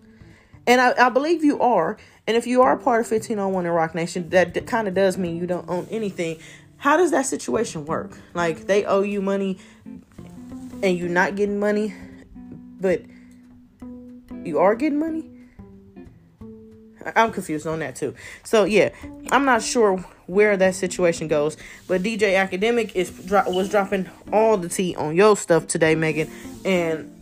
And 0.67 0.81
I, 0.81 1.07
I 1.07 1.09
believe 1.09 1.45
you 1.45 1.61
are. 1.61 1.97
And 2.29 2.37
if 2.37 2.47
you 2.47 2.61
are 2.61 2.77
part 2.77 3.01
of 3.01 3.11
1501 3.11 3.65
in 3.65 3.73
Roc 3.73 3.95
Nation, 3.95 4.29
that, 4.29 4.67
kind 4.67 4.87
of 4.87 4.93
does 4.93 5.17
mean 5.17 5.39
you 5.39 5.47
don't 5.47 5.67
own 5.67 5.89
anything. 5.91 6.39
How 6.77 6.99
does 6.99 7.11
that 7.11 7.25
situation 7.25 7.87
work? 7.87 8.19
Like, 8.35 8.67
they 8.67 8.85
owe 8.85 9.01
you 9.01 9.23
money 9.23 9.59
and 10.83 10.99
you're 10.99 11.09
not 11.09 11.37
getting 11.37 11.59
money, 11.59 11.95
but 12.79 13.01
you 14.45 14.59
are 14.59 14.75
getting 14.75 15.01
money? 15.01 15.25
I'm 17.17 17.33
confused 17.33 17.67
on 17.67 17.79
that 17.79 17.97
too. 17.97 18.15
So 18.45 18.65
yeah, 18.65 18.91
I'm 19.31 19.47
not 19.47 19.63
sure 19.63 19.97
where 20.27 20.59
that 20.59 20.75
situation 20.75 21.29
goes, 21.29 21.57
but 21.87 22.03
DJ 22.03 22.35
Akademiks 22.35 23.51
was 23.51 23.71
dropping 23.71 24.11
all 24.31 24.59
the 24.59 24.69
tea 24.69 24.95
on 24.97 25.17
your 25.17 25.35
stuff 25.35 25.67
today, 25.67 25.95
Megan, 25.95 26.31
and 26.65 27.18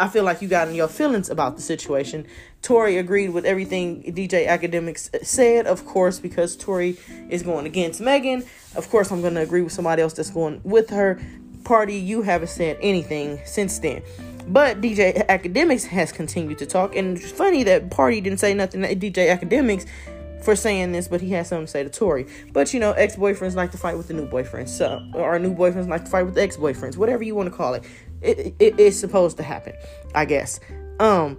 I 0.00 0.08
feel 0.08 0.24
like 0.24 0.40
you 0.40 0.48
got 0.48 0.66
in 0.66 0.74
your 0.74 0.88
feelings 0.88 1.28
about 1.28 1.56
the 1.56 1.62
situation. 1.62 2.26
Tori 2.62 2.96
agreed 2.96 3.30
with 3.30 3.44
everything 3.44 4.02
DJ 4.14 4.48
Akademiks 4.48 5.24
said, 5.24 5.66
of 5.66 5.84
course, 5.84 6.18
because 6.18 6.56
Tori 6.56 6.96
is 7.28 7.42
going 7.42 7.66
against 7.66 8.00
Megan. 8.00 8.42
Of 8.74 8.88
course, 8.88 9.10
I'm 9.12 9.20
going 9.20 9.34
to 9.34 9.42
agree 9.42 9.60
with 9.60 9.72
somebody 9.72 10.00
else 10.00 10.14
that's 10.14 10.30
going 10.30 10.62
with 10.64 10.88
her. 10.88 11.20
Pardi, 11.64 12.02
you 12.02 12.22
haven't 12.22 12.48
said 12.48 12.78
anything 12.80 13.40
since 13.44 13.78
then. 13.78 14.02
But 14.48 14.80
DJ 14.80 15.26
Akademiks 15.26 15.86
has 15.88 16.12
continued 16.12 16.58
to 16.58 16.66
talk, 16.66 16.96
and 16.96 17.18
it's 17.18 17.30
funny 17.30 17.62
that 17.64 17.90
Pardi 17.90 18.22
didn't 18.22 18.40
say 18.40 18.54
nothing. 18.54 18.80
to 18.80 18.96
DJ 18.96 19.36
Akademiks 19.38 19.86
for 20.42 20.56
saying 20.56 20.92
this, 20.92 21.08
but 21.08 21.20
he 21.20 21.30
has 21.32 21.48
something 21.48 21.66
to 21.66 21.70
say 21.70 21.82
to 21.84 21.90
Tory. 21.90 22.26
But 22.52 22.72
you 22.72 22.80
know, 22.80 22.92
ex 22.92 23.16
boyfriends 23.16 23.54
like 23.54 23.70
to 23.72 23.78
fight 23.78 23.96
with 23.96 24.08
the 24.08 24.14
new 24.14 24.26
boyfriends, 24.26 24.70
so 24.70 25.04
or 25.14 25.38
new 25.38 25.54
boyfriends 25.54 25.88
like 25.88 26.04
to 26.04 26.10
fight 26.10 26.24
with 26.24 26.34
the 26.34 26.42
ex 26.42 26.56
boyfriends, 26.56 26.96
whatever 26.96 27.22
you 27.22 27.34
want 27.34 27.50
to 27.50 27.54
call 27.54 27.74
it. 27.74 27.84
It, 28.22 28.54
it. 28.58 28.74
It's 28.78 28.98
supposed 28.98 29.36
to 29.38 29.42
happen, 29.42 29.74
I 30.14 30.24
guess. 30.24 30.60
Um. 30.98 31.38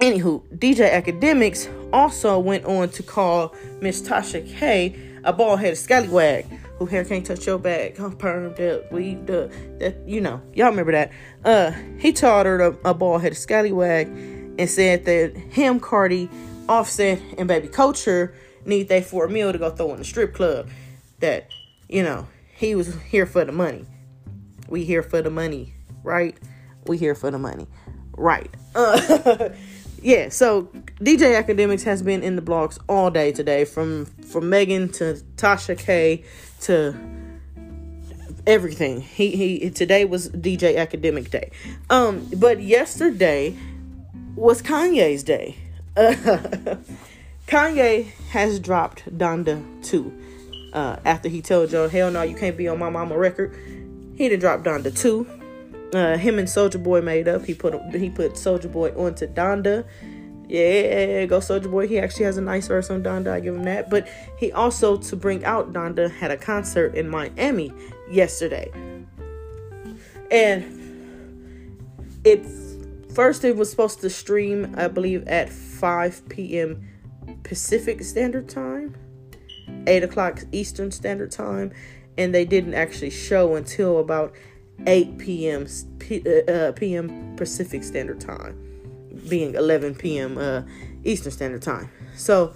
Anywho, 0.00 0.42
DJ 0.58 0.90
Akademiks 0.90 1.68
also 1.92 2.36
went 2.36 2.64
on 2.64 2.88
to 2.88 3.04
call 3.04 3.54
Miss 3.80 4.02
Tasha 4.02 4.44
K 4.58 5.12
a 5.24 5.32
bald 5.32 5.60
headed 5.60 5.78
scallywag 5.78 6.46
who 6.78 6.86
hair 6.86 7.04
can't 7.04 7.24
touch 7.24 7.46
your 7.46 7.58
back, 7.58 7.98
I'm 8.00 8.16
permed 8.16 8.60
up, 8.60 8.90
weaved 8.90 9.30
up. 9.30 9.50
That 9.78 9.96
you 10.06 10.20
know, 10.20 10.40
y'all 10.54 10.70
remember 10.70 10.92
that. 10.92 11.12
Uh, 11.44 11.72
he 11.98 12.12
taught 12.12 12.46
her 12.46 12.60
a, 12.60 12.90
a 12.90 12.94
bald 12.94 13.22
headed 13.22 13.38
scallywag 13.38 14.08
and 14.08 14.68
said 14.68 15.04
that 15.04 15.36
him, 15.36 15.80
Cardi, 15.80 16.28
Offset 16.68 17.20
and 17.38 17.48
Baby 17.48 17.68
Kulture 17.68 18.34
need 18.64 18.88
they 18.88 19.02
for 19.02 19.26
a 19.26 19.28
meal 19.30 19.52
to 19.52 19.58
go 19.58 19.70
throw 19.70 19.92
in 19.92 19.98
the 19.98 20.04
strip 20.04 20.34
club. 20.34 20.68
That, 21.20 21.48
you 21.88 22.02
know, 22.02 22.26
he 22.54 22.74
was 22.74 22.94
here 23.02 23.26
for 23.26 23.44
the 23.44 23.52
money. 23.52 23.86
We 24.68 24.84
here 24.84 25.02
for 25.02 25.22
the 25.22 25.30
money, 25.30 25.74
right? 26.02 26.36
We 26.86 26.98
here 26.98 27.14
for 27.14 27.30
the 27.30 27.38
money. 27.38 27.66
Right. 28.16 28.50
Uh, 28.74 29.50
yeah, 30.02 30.28
so 30.28 30.64
DJ 31.00 31.40
Akademiks 31.42 31.84
has 31.84 32.02
been 32.02 32.22
in 32.22 32.36
the 32.36 32.42
blogs 32.42 32.78
all 32.88 33.10
day 33.10 33.32
today, 33.32 33.64
from 33.64 34.06
from 34.06 34.48
Megan 34.50 34.88
to 34.92 35.22
Tasha 35.36 35.78
K 35.78 36.24
to 36.62 36.96
everything. 38.46 39.00
He 39.00 39.30
he 39.58 39.70
today 39.70 40.04
was 40.04 40.28
DJ 40.30 40.76
Academic 40.76 41.30
Day. 41.30 41.50
Um, 41.90 42.28
but 42.36 42.62
yesterday 42.62 43.56
was 44.34 44.62
Kanye's 44.62 45.22
day. 45.22 45.56
Kanye 47.46 48.06
has 48.30 48.58
dropped 48.58 49.18
Donda 49.18 49.62
2. 49.84 50.70
Uh, 50.72 50.96
after 51.04 51.28
he 51.28 51.42
told 51.42 51.70
y'all, 51.70 51.88
hell 51.88 52.10
no, 52.10 52.22
you 52.22 52.34
can't 52.34 52.56
be 52.56 52.66
on 52.66 52.78
my 52.78 52.88
mama 52.88 53.16
record. 53.16 53.54
He 54.16 54.28
did 54.28 54.40
drop 54.40 54.62
Donda 54.62 54.96
2. 54.96 55.41
Uh, 55.92 56.16
him 56.16 56.38
and 56.38 56.48
Soulja 56.48 56.82
Boy 56.82 57.02
made 57.02 57.28
up. 57.28 57.44
He 57.44 57.54
put 57.54 57.74
he 57.94 58.08
put 58.08 58.32
Soulja 58.32 58.70
Boy 58.70 58.90
onto 58.96 59.26
Donda. 59.26 59.84
Yeah, 60.48 61.26
go 61.26 61.38
Soulja 61.38 61.70
Boy. 61.70 61.86
He 61.86 61.98
actually 61.98 62.24
has 62.24 62.38
a 62.38 62.42
nice 62.42 62.66
verse 62.66 62.90
on 62.90 63.02
Donda. 63.02 63.32
I 63.32 63.40
give 63.40 63.54
him 63.54 63.64
that. 63.64 63.90
But 63.90 64.08
he 64.38 64.52
also, 64.52 64.96
to 64.96 65.16
bring 65.16 65.44
out 65.44 65.72
Donda, 65.72 66.10
had 66.10 66.30
a 66.30 66.36
concert 66.36 66.94
in 66.94 67.08
Miami 67.08 67.72
yesterday. 68.10 68.70
And 70.30 70.82
it 72.24 72.46
first 73.14 73.44
it 73.44 73.56
was 73.56 73.70
supposed 73.70 74.00
to 74.00 74.10
stream, 74.10 74.74
I 74.76 74.88
believe, 74.88 75.26
at 75.28 75.50
5 75.50 76.28
p.m. 76.30 76.88
Pacific 77.42 78.02
Standard 78.02 78.48
Time, 78.48 78.94
8 79.86 80.04
o'clock 80.04 80.40
Eastern 80.52 80.90
Standard 80.90 81.30
Time, 81.30 81.72
and 82.16 82.34
they 82.34 82.44
didn't 82.44 82.74
actually 82.74 83.10
show 83.10 83.56
until 83.56 83.98
about 83.98 84.34
8 84.86 85.18
p.m. 85.18 85.66
P, 85.98 86.22
uh, 86.26 86.50
uh 86.50 86.72
p.m. 86.72 87.36
Pacific 87.36 87.84
Standard 87.84 88.20
Time, 88.20 88.56
being 89.28 89.54
11 89.54 89.94
p.m. 89.94 90.38
Uh, 90.38 90.62
Eastern 91.04 91.32
Standard 91.32 91.62
Time. 91.62 91.90
So 92.16 92.54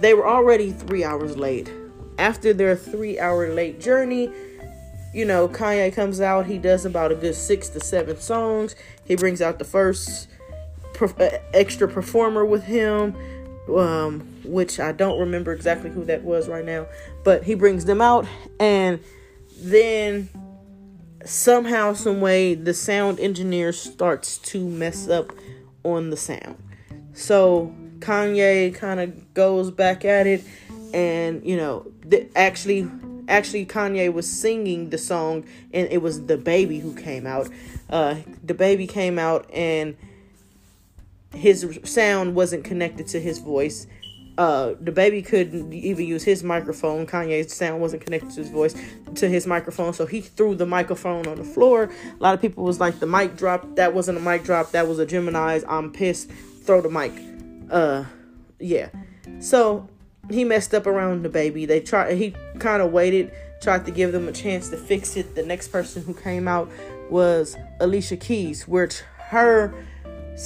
they 0.00 0.14
were 0.14 0.26
already 0.26 0.72
three 0.72 1.04
hours 1.04 1.36
late. 1.36 1.70
After 2.18 2.52
their 2.52 2.76
three 2.76 3.18
hour 3.18 3.52
late 3.52 3.80
journey, 3.80 4.30
you 5.12 5.24
know, 5.24 5.48
Kanye 5.48 5.92
comes 5.92 6.20
out. 6.20 6.46
He 6.46 6.58
does 6.58 6.84
about 6.84 7.12
a 7.12 7.14
good 7.14 7.34
six 7.34 7.68
to 7.70 7.80
seven 7.80 8.18
songs. 8.18 8.74
He 9.04 9.16
brings 9.16 9.42
out 9.42 9.58
the 9.58 9.64
first 9.64 10.28
uh, 11.00 11.30
extra 11.54 11.88
performer 11.88 12.44
with 12.44 12.64
him, 12.64 13.16
um, 13.74 14.20
which 14.44 14.78
I 14.78 14.92
don't 14.92 15.18
remember 15.18 15.52
exactly 15.52 15.90
who 15.90 16.04
that 16.04 16.22
was 16.22 16.48
right 16.48 16.64
now, 16.64 16.86
but 17.24 17.42
he 17.44 17.54
brings 17.54 17.86
them 17.86 18.00
out, 18.00 18.26
and 18.58 19.00
then 19.62 20.28
somehow, 21.24 21.92
some 21.92 22.20
way, 22.20 22.54
the 22.54 22.74
sound 22.74 23.20
engineer 23.20 23.72
starts 23.72 24.38
to 24.38 24.66
mess 24.66 25.08
up 25.08 25.32
on 25.84 26.10
the 26.10 26.16
sound. 26.16 26.56
So 27.12 27.74
Kanye 27.98 28.74
kind 28.74 29.00
of 29.00 29.34
goes 29.34 29.70
back 29.70 30.04
at 30.04 30.26
it, 30.26 30.42
and 30.92 31.44
you 31.44 31.56
know, 31.56 31.86
th- 32.08 32.30
actually 32.34 32.88
actually 33.28 33.64
Kanye 33.64 34.12
was 34.12 34.28
singing 34.30 34.90
the 34.90 34.98
song 34.98 35.44
and 35.72 35.88
it 35.90 36.02
was 36.02 36.20
DaBaby 36.20 36.80
who 36.80 36.94
came 36.94 37.26
out. 37.26 37.48
Uh, 37.88 38.16
DaBaby 38.44 38.88
came 38.88 39.18
out 39.18 39.48
and 39.52 39.96
his 41.32 41.78
sound 41.84 42.34
wasn't 42.34 42.64
connected 42.64 43.06
to 43.08 43.20
his 43.20 43.38
voice. 43.38 43.86
Uh, 44.40 44.72
DaBaby 44.76 45.22
couldn't 45.26 45.70
even 45.74 46.06
use 46.06 46.24
his 46.24 46.42
microphone. 46.42 47.06
Kanye's 47.06 47.54
sound 47.54 47.78
wasn't 47.78 48.02
connected 48.02 48.30
to 48.30 48.36
his 48.36 48.48
voice 48.48 48.74
to 49.16 49.28
his 49.28 49.46
microphone, 49.46 49.92
so 49.92 50.06
he 50.06 50.22
threw 50.22 50.54
the 50.54 50.64
microphone 50.64 51.26
on 51.26 51.36
the 51.36 51.44
floor. 51.44 51.90
A 52.18 52.22
lot 52.22 52.32
of 52.32 52.40
people 52.40 52.64
was 52.64 52.80
like, 52.80 53.00
"The 53.00 53.06
mic 53.06 53.36
dropped. 53.36 53.76
That 53.76 53.92
wasn't 53.92 54.16
a 54.16 54.20
mic 54.22 54.42
drop. 54.44 54.70
That 54.70 54.88
was 54.88 54.98
a 54.98 55.04
Gemini's. 55.04 55.62
I'm 55.68 55.92
pissed. 55.92 56.30
Throw 56.64 56.80
the 56.80 56.88
mic." 56.88 57.12
Uh, 57.70 58.04
yeah. 58.58 58.88
So 59.40 59.86
he 60.30 60.44
messed 60.44 60.72
up 60.72 60.86
around 60.86 61.22
DaBaby. 61.22 61.68
They 61.68 61.80
tried. 61.80 62.16
He 62.16 62.34
kind 62.60 62.80
of 62.80 62.92
waited, 62.92 63.32
tried 63.60 63.84
to 63.84 63.90
give 63.90 64.12
them 64.12 64.26
a 64.26 64.32
chance 64.32 64.70
to 64.70 64.78
fix 64.78 65.18
it. 65.18 65.34
The 65.34 65.44
next 65.44 65.68
person 65.68 66.02
who 66.02 66.14
came 66.14 66.48
out 66.48 66.70
was 67.10 67.58
Alicia 67.78 68.16
Keys, 68.16 68.66
which 68.66 69.02
her 69.18 69.74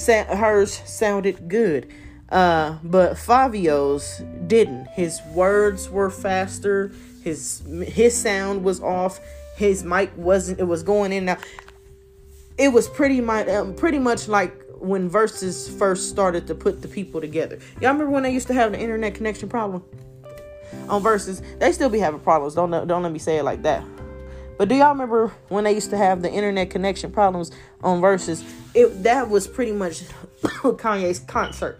hers 0.03 0.81
sounded 0.83 1.47
good. 1.47 1.87
Uh, 2.29 2.77
but 2.83 3.13
Fivio's 3.13 4.23
didn't. 4.47 4.87
His 4.87 5.21
words 5.33 5.89
were 5.89 6.09
faster. 6.09 6.91
His 7.23 7.63
his 7.87 8.15
sound 8.15 8.63
was 8.63 8.81
off. 8.81 9.19
His 9.57 9.83
mic 9.83 10.11
wasn't. 10.15 10.59
It 10.59 10.65
was 10.65 10.83
going 10.83 11.11
in 11.11 11.25
now. 11.25 11.37
It 12.57 12.69
was 12.69 12.87
pretty 12.87 13.21
much 13.21 13.47
um, 13.47 13.75
pretty 13.75 13.99
much 13.99 14.27
like 14.27 14.63
when 14.79 15.09
Verzuz 15.09 15.69
first 15.77 16.09
started 16.09 16.47
to 16.47 16.55
put 16.55 16.81
the 16.81 16.87
people 16.87 17.21
together. 17.21 17.59
Y'all 17.81 17.91
remember 17.91 18.09
when 18.09 18.23
they 18.23 18.31
used 18.31 18.47
to 18.47 18.53
have 18.53 18.71
the 18.71 18.79
internet 18.79 19.15
connection 19.15 19.49
problem 19.49 19.83
on 20.89 21.03
Verzuz? 21.03 21.43
They 21.59 21.71
still 21.71 21.89
be 21.89 21.99
having 21.99 22.19
problems. 22.19 22.55
Don't 22.55 22.71
don't 22.71 23.03
let 23.03 23.11
me 23.11 23.19
say 23.19 23.37
it 23.37 23.43
like 23.43 23.61
that. 23.63 23.83
But 24.57 24.69
do 24.69 24.75
y'all 24.75 24.89
remember 24.89 25.33
when 25.49 25.65
they 25.65 25.73
used 25.73 25.89
to 25.89 25.97
have 25.97 26.21
the 26.21 26.31
internet 26.31 26.69
connection 26.69 27.11
problems 27.11 27.51
on 27.83 28.01
Verzuz? 28.01 28.43
It 28.73 29.03
that 29.03 29.29
was 29.29 29.47
pretty 29.47 29.73
much 29.73 30.01
Kanye's 30.41 31.19
concert. 31.19 31.79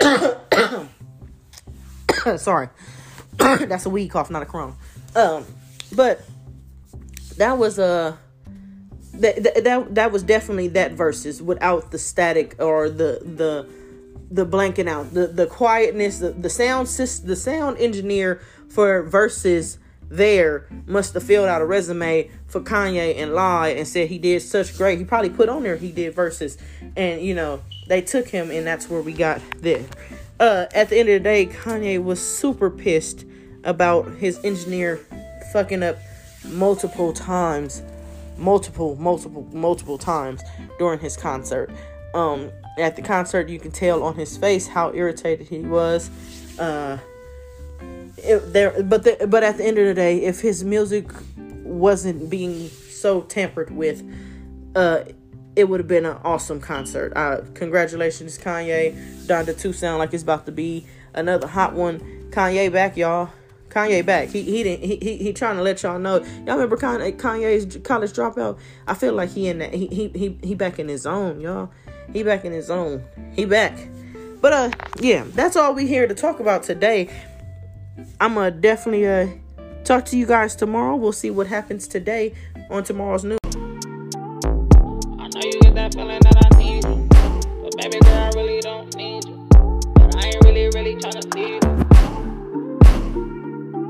Sorry, 2.36 2.68
that's 3.36 3.86
a 3.86 3.90
weed 3.90 4.08
cough, 4.08 4.30
not 4.30 4.42
a 4.42 4.46
crone. 4.46 4.74
Um, 5.14 5.44
but 5.92 6.22
that 7.36 7.58
was 7.58 7.78
a. 7.78 7.84
Uh, 7.84 8.16
that, 9.14 9.64
that 9.64 9.94
that 9.94 10.12
was 10.12 10.22
definitely 10.22 10.68
that 10.68 10.94
Verzuz 10.94 11.42
without 11.42 11.90
the 11.90 11.98
static 11.98 12.54
or 12.58 12.88
the 12.88 13.20
the 13.22 13.68
the 14.30 14.46
blanking 14.46 14.88
out 14.88 15.12
the 15.12 15.26
the 15.26 15.46
quietness 15.46 16.20
the, 16.20 16.30
the 16.30 16.48
sound 16.48 16.88
system 16.88 17.28
the 17.28 17.36
sound 17.36 17.76
engineer 17.78 18.40
for 18.68 19.02
Verzuz 19.02 19.78
there 20.10 20.66
must 20.86 21.14
have 21.14 21.22
filled 21.22 21.48
out 21.48 21.62
a 21.62 21.64
resume 21.64 22.30
for 22.46 22.60
Kanye 22.60 23.16
and 23.16 23.32
lied 23.32 23.76
and 23.76 23.86
said 23.86 24.08
he 24.08 24.18
did 24.18 24.42
such 24.42 24.76
great 24.76 24.98
he 24.98 25.04
probably 25.04 25.30
put 25.30 25.48
on 25.48 25.62
there 25.62 25.76
he 25.76 25.92
did 25.92 26.14
Verzuz 26.14 26.58
and 26.96 27.22
you 27.22 27.34
know 27.34 27.62
they 27.86 28.02
took 28.02 28.28
him 28.28 28.50
and 28.50 28.66
that's 28.66 28.90
where 28.90 29.00
we 29.00 29.12
got 29.12 29.40
there 29.58 29.84
uh 30.40 30.66
at 30.74 30.88
the 30.88 30.98
end 30.98 31.08
of 31.08 31.14
the 31.14 31.20
day 31.20 31.46
Kanye 31.46 32.02
was 32.02 32.20
super 32.20 32.68
pissed 32.68 33.24
about 33.64 34.10
his 34.16 34.38
engineer 34.44 35.00
fucking 35.52 35.82
up 35.82 35.96
multiple 36.44 37.12
times 37.12 37.82
multiple, 38.40 38.96
multiple, 38.96 39.46
multiple 39.52 39.98
times 39.98 40.42
during 40.78 40.98
his 40.98 41.16
concert. 41.16 41.70
Um, 42.14 42.50
at 42.78 42.96
the 42.96 43.02
concert, 43.02 43.48
you 43.48 43.60
can 43.60 43.70
tell 43.70 44.02
on 44.02 44.16
his 44.16 44.36
face 44.36 44.66
how 44.66 44.92
irritated 44.94 45.48
he 45.48 45.60
was. 45.60 46.10
Uh, 46.58 46.98
there, 48.22 48.82
but 48.82 49.04
the, 49.04 49.26
but 49.28 49.42
at 49.42 49.56
the 49.56 49.64
end 49.64 49.78
of 49.78 49.86
the 49.86 49.94
day, 49.94 50.22
if 50.22 50.40
his 50.40 50.64
music 50.64 51.06
wasn't 51.36 52.30
being 52.30 52.68
so 52.68 53.22
tampered 53.22 53.70
with, 53.70 54.02
uh, 54.74 55.02
it 55.56 55.68
would 55.68 55.80
have 55.80 55.88
been 55.88 56.06
an 56.06 56.16
awesome 56.24 56.60
concert. 56.60 57.12
Uh, 57.16 57.42
congratulations, 57.54 58.38
Kanye. 58.38 58.94
Donda 59.26 59.58
2 59.58 59.72
sound 59.72 59.98
like 59.98 60.14
it's 60.14 60.22
about 60.22 60.46
to 60.46 60.52
be 60.52 60.86
another 61.14 61.46
hot 61.46 61.74
one. 61.74 61.98
Kanye 62.30 62.72
back, 62.72 62.96
y'all. 62.96 63.30
Kanye 63.68 64.04
back. 64.04 64.28
He 64.28 64.42
he 64.42 64.62
didn't 64.62 64.84
he 64.84 64.96
he, 64.96 65.16
he 65.16 65.32
trying 65.32 65.56
to 65.56 65.62
let 65.62 65.82
y'all 65.82 65.98
know. 65.98 66.18
Y'all 66.18 66.56
remember 66.56 66.76
Kanye, 66.76 67.16
Kanye's 67.16 67.76
college 67.84 68.12
dropout? 68.12 68.58
I 68.86 68.94
feel 68.94 69.14
like 69.14 69.30
he 69.30 69.48
in 69.48 69.58
that 69.58 69.72
he 69.72 69.86
he 69.86 70.08
he 70.08 70.38
he 70.42 70.54
back 70.54 70.78
in 70.78 70.88
his 70.88 71.02
zone, 71.02 71.40
y'all. 71.40 71.70
He 72.12 72.22
back 72.22 72.44
in 72.44 72.52
his 72.52 72.66
zone. 72.66 73.04
He 73.32 73.44
back. 73.44 73.78
But 74.40 74.52
uh 74.52 74.70
yeah, 74.98 75.24
that's 75.34 75.54
all 75.56 75.74
we 75.74 75.86
here 75.86 76.06
to 76.08 76.14
talk 76.14 76.40
about 76.40 76.64
today. 76.64 77.10
I'm 78.20 78.34
gonna 78.34 78.50
definitely 78.50 79.06
uh 79.06 79.28
talk 79.84 80.04
to 80.06 80.16
you 80.16 80.26
guys 80.26 80.54
tomorrow. 80.54 80.96
We'll 80.96 81.12
see 81.12 81.30
what 81.30 81.46
happens 81.46 81.88
today 81.88 82.34
on 82.70 82.84
tomorrow's 82.84 83.24
news. 83.24 83.38
I 83.44 83.56
know 85.28 85.40
a 85.86 85.90
feeling 85.90 86.20
that 86.20 86.50
I 86.52 86.58
need 86.58 86.84
you. 86.84 87.08
But 87.62 87.76
baby 87.76 87.98
girl, 88.00 88.14
I 88.14 88.30
really 88.34 88.60
don't 88.60 88.94
need 88.96 89.24
you. 89.24 89.48
But 89.94 90.16
I 90.16 90.28
ain't 90.28 90.44
really, 90.44 90.68
really 90.74 90.96
tryna 90.96 91.32
see 91.32 91.54
you. 91.54 91.69